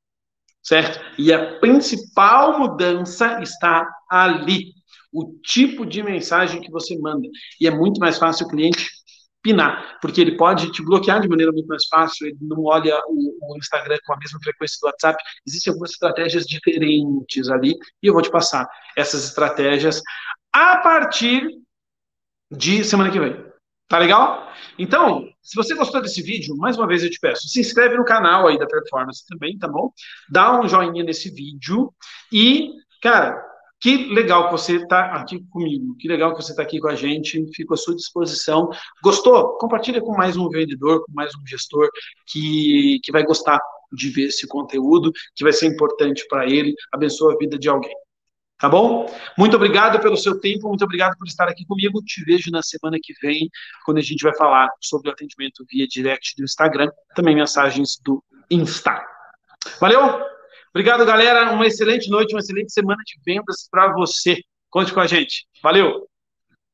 Certo? 0.61 0.99
E 1.17 1.33
a 1.33 1.59
principal 1.59 2.57
mudança 2.57 3.41
está 3.41 3.85
ali. 4.09 4.71
O 5.11 5.37
tipo 5.43 5.85
de 5.85 6.01
mensagem 6.01 6.61
que 6.61 6.71
você 6.71 6.97
manda. 6.97 7.27
E 7.59 7.67
é 7.67 7.71
muito 7.71 7.99
mais 7.99 8.17
fácil 8.17 8.47
o 8.47 8.49
cliente 8.49 8.89
pinar, 9.43 9.99
porque 10.01 10.21
ele 10.21 10.37
pode 10.37 10.71
te 10.71 10.81
bloquear 10.81 11.19
de 11.19 11.27
maneira 11.27 11.51
muito 11.51 11.67
mais 11.67 11.85
fácil, 11.85 12.25
ele 12.25 12.37
não 12.41 12.63
olha 12.63 12.97
o, 13.07 13.53
o, 13.53 13.57
Instagram 13.57 13.97
com 14.05 14.13
a 14.13 14.17
mesma 14.17 14.39
frequência 14.41 14.77
do 14.81 14.85
WhatsApp. 14.87 15.21
Existem 15.45 15.71
algumas 15.71 15.91
estratégias 15.91 16.45
diferentes 16.45 17.49
ali, 17.49 17.77
e 18.01 18.07
eu 18.07 18.13
vou 18.13 18.21
te 18.21 18.31
passar 18.31 18.67
essas 18.95 19.25
estratégias 19.25 20.01
a 20.51 20.77
partir 20.77 21.45
de 22.49 22.83
semana 22.85 23.11
que 23.11 23.19
vem. 23.19 23.53
Tá 23.89 23.99
legal? 23.99 24.49
Então, 24.79 25.27
se 25.41 25.55
você 25.55 25.75
gostou 25.75 26.01
desse 26.01 26.21
vídeo, 26.21 26.55
mais 26.55 26.77
uma 26.77 26.87
vez 26.87 27.03
eu 27.03 27.11
te 27.11 27.19
peço, 27.19 27.47
se 27.47 27.59
inscreve 27.59 27.97
no 27.97 28.05
canal 28.05 28.47
aí 28.47 28.57
da 28.57 28.65
Performance 28.65 29.25
também, 29.27 29.57
tá 29.57 29.67
bom? 29.67 29.91
Dá 30.29 30.59
um 30.59 30.67
joinha 30.67 31.03
nesse 31.03 31.29
vídeo 31.29 31.93
e, 32.31 32.71
cara, 33.01 33.52
que 33.83 33.97
legal 34.13 34.45
que 34.45 34.53
você 34.53 34.77
está 34.77 35.07
aqui 35.07 35.43
comigo, 35.49 35.93
que 35.97 36.07
legal 36.07 36.33
que 36.33 36.41
você 36.41 36.51
está 36.51 36.63
aqui 36.63 36.79
com 36.79 36.87
a 36.87 36.95
gente, 36.95 37.45
fico 37.53 37.73
à 37.73 37.77
sua 37.77 37.93
disposição. 37.93 38.69
Gostou? 39.03 39.57
Compartilha 39.57 39.99
com 39.99 40.15
mais 40.15 40.37
um 40.37 40.47
vendedor, 40.47 41.03
com 41.05 41.11
mais 41.11 41.35
um 41.35 41.45
gestor 41.45 41.89
que, 42.25 43.01
que 43.03 43.11
vai 43.11 43.25
gostar 43.25 43.59
de 43.91 44.09
ver 44.09 44.27
esse 44.27 44.47
conteúdo, 44.47 45.11
que 45.35 45.43
vai 45.43 45.51
ser 45.51 45.67
importante 45.67 46.25
para 46.29 46.45
ele, 46.45 46.73
abençoa 46.93 47.33
a 47.33 47.37
vida 47.37 47.59
de 47.59 47.67
alguém. 47.67 47.93
Tá 48.57 48.69
bom? 48.69 49.05
Muito 49.37 49.57
obrigado 49.57 49.99
pelo 49.99 50.15
seu 50.15 50.39
tempo, 50.39 50.69
muito 50.69 50.85
obrigado 50.85 51.17
por 51.17 51.27
estar 51.27 51.49
aqui 51.49 51.65
comigo. 51.65 52.01
Te 52.05 52.23
vejo 52.23 52.49
na 52.51 52.61
semana 52.61 52.97
que 53.03 53.13
vem, 53.21 53.49
quando 53.85 53.97
a 53.97 54.01
gente 54.01 54.23
vai 54.23 54.33
falar 54.33 54.69
sobre 54.79 55.09
o 55.09 55.11
atendimento 55.11 55.65
via 55.69 55.85
direct 55.85 56.37
do 56.37 56.45
Instagram, 56.45 56.89
também 57.13 57.35
mensagens 57.35 57.99
do 58.01 58.23
Insta. 58.49 59.03
Valeu? 59.81 60.32
Obrigado, 60.73 61.05
galera. 61.05 61.51
Uma 61.51 61.67
excelente 61.67 62.09
noite, 62.09 62.33
uma 62.33 62.39
excelente 62.39 62.73
semana 62.73 63.01
de 63.05 63.19
vendas 63.23 63.67
para 63.69 63.93
você. 63.93 64.41
Conte 64.69 64.91
com 64.91 64.99
a 64.99 65.07
gente. 65.07 65.45
Valeu! 65.61 66.12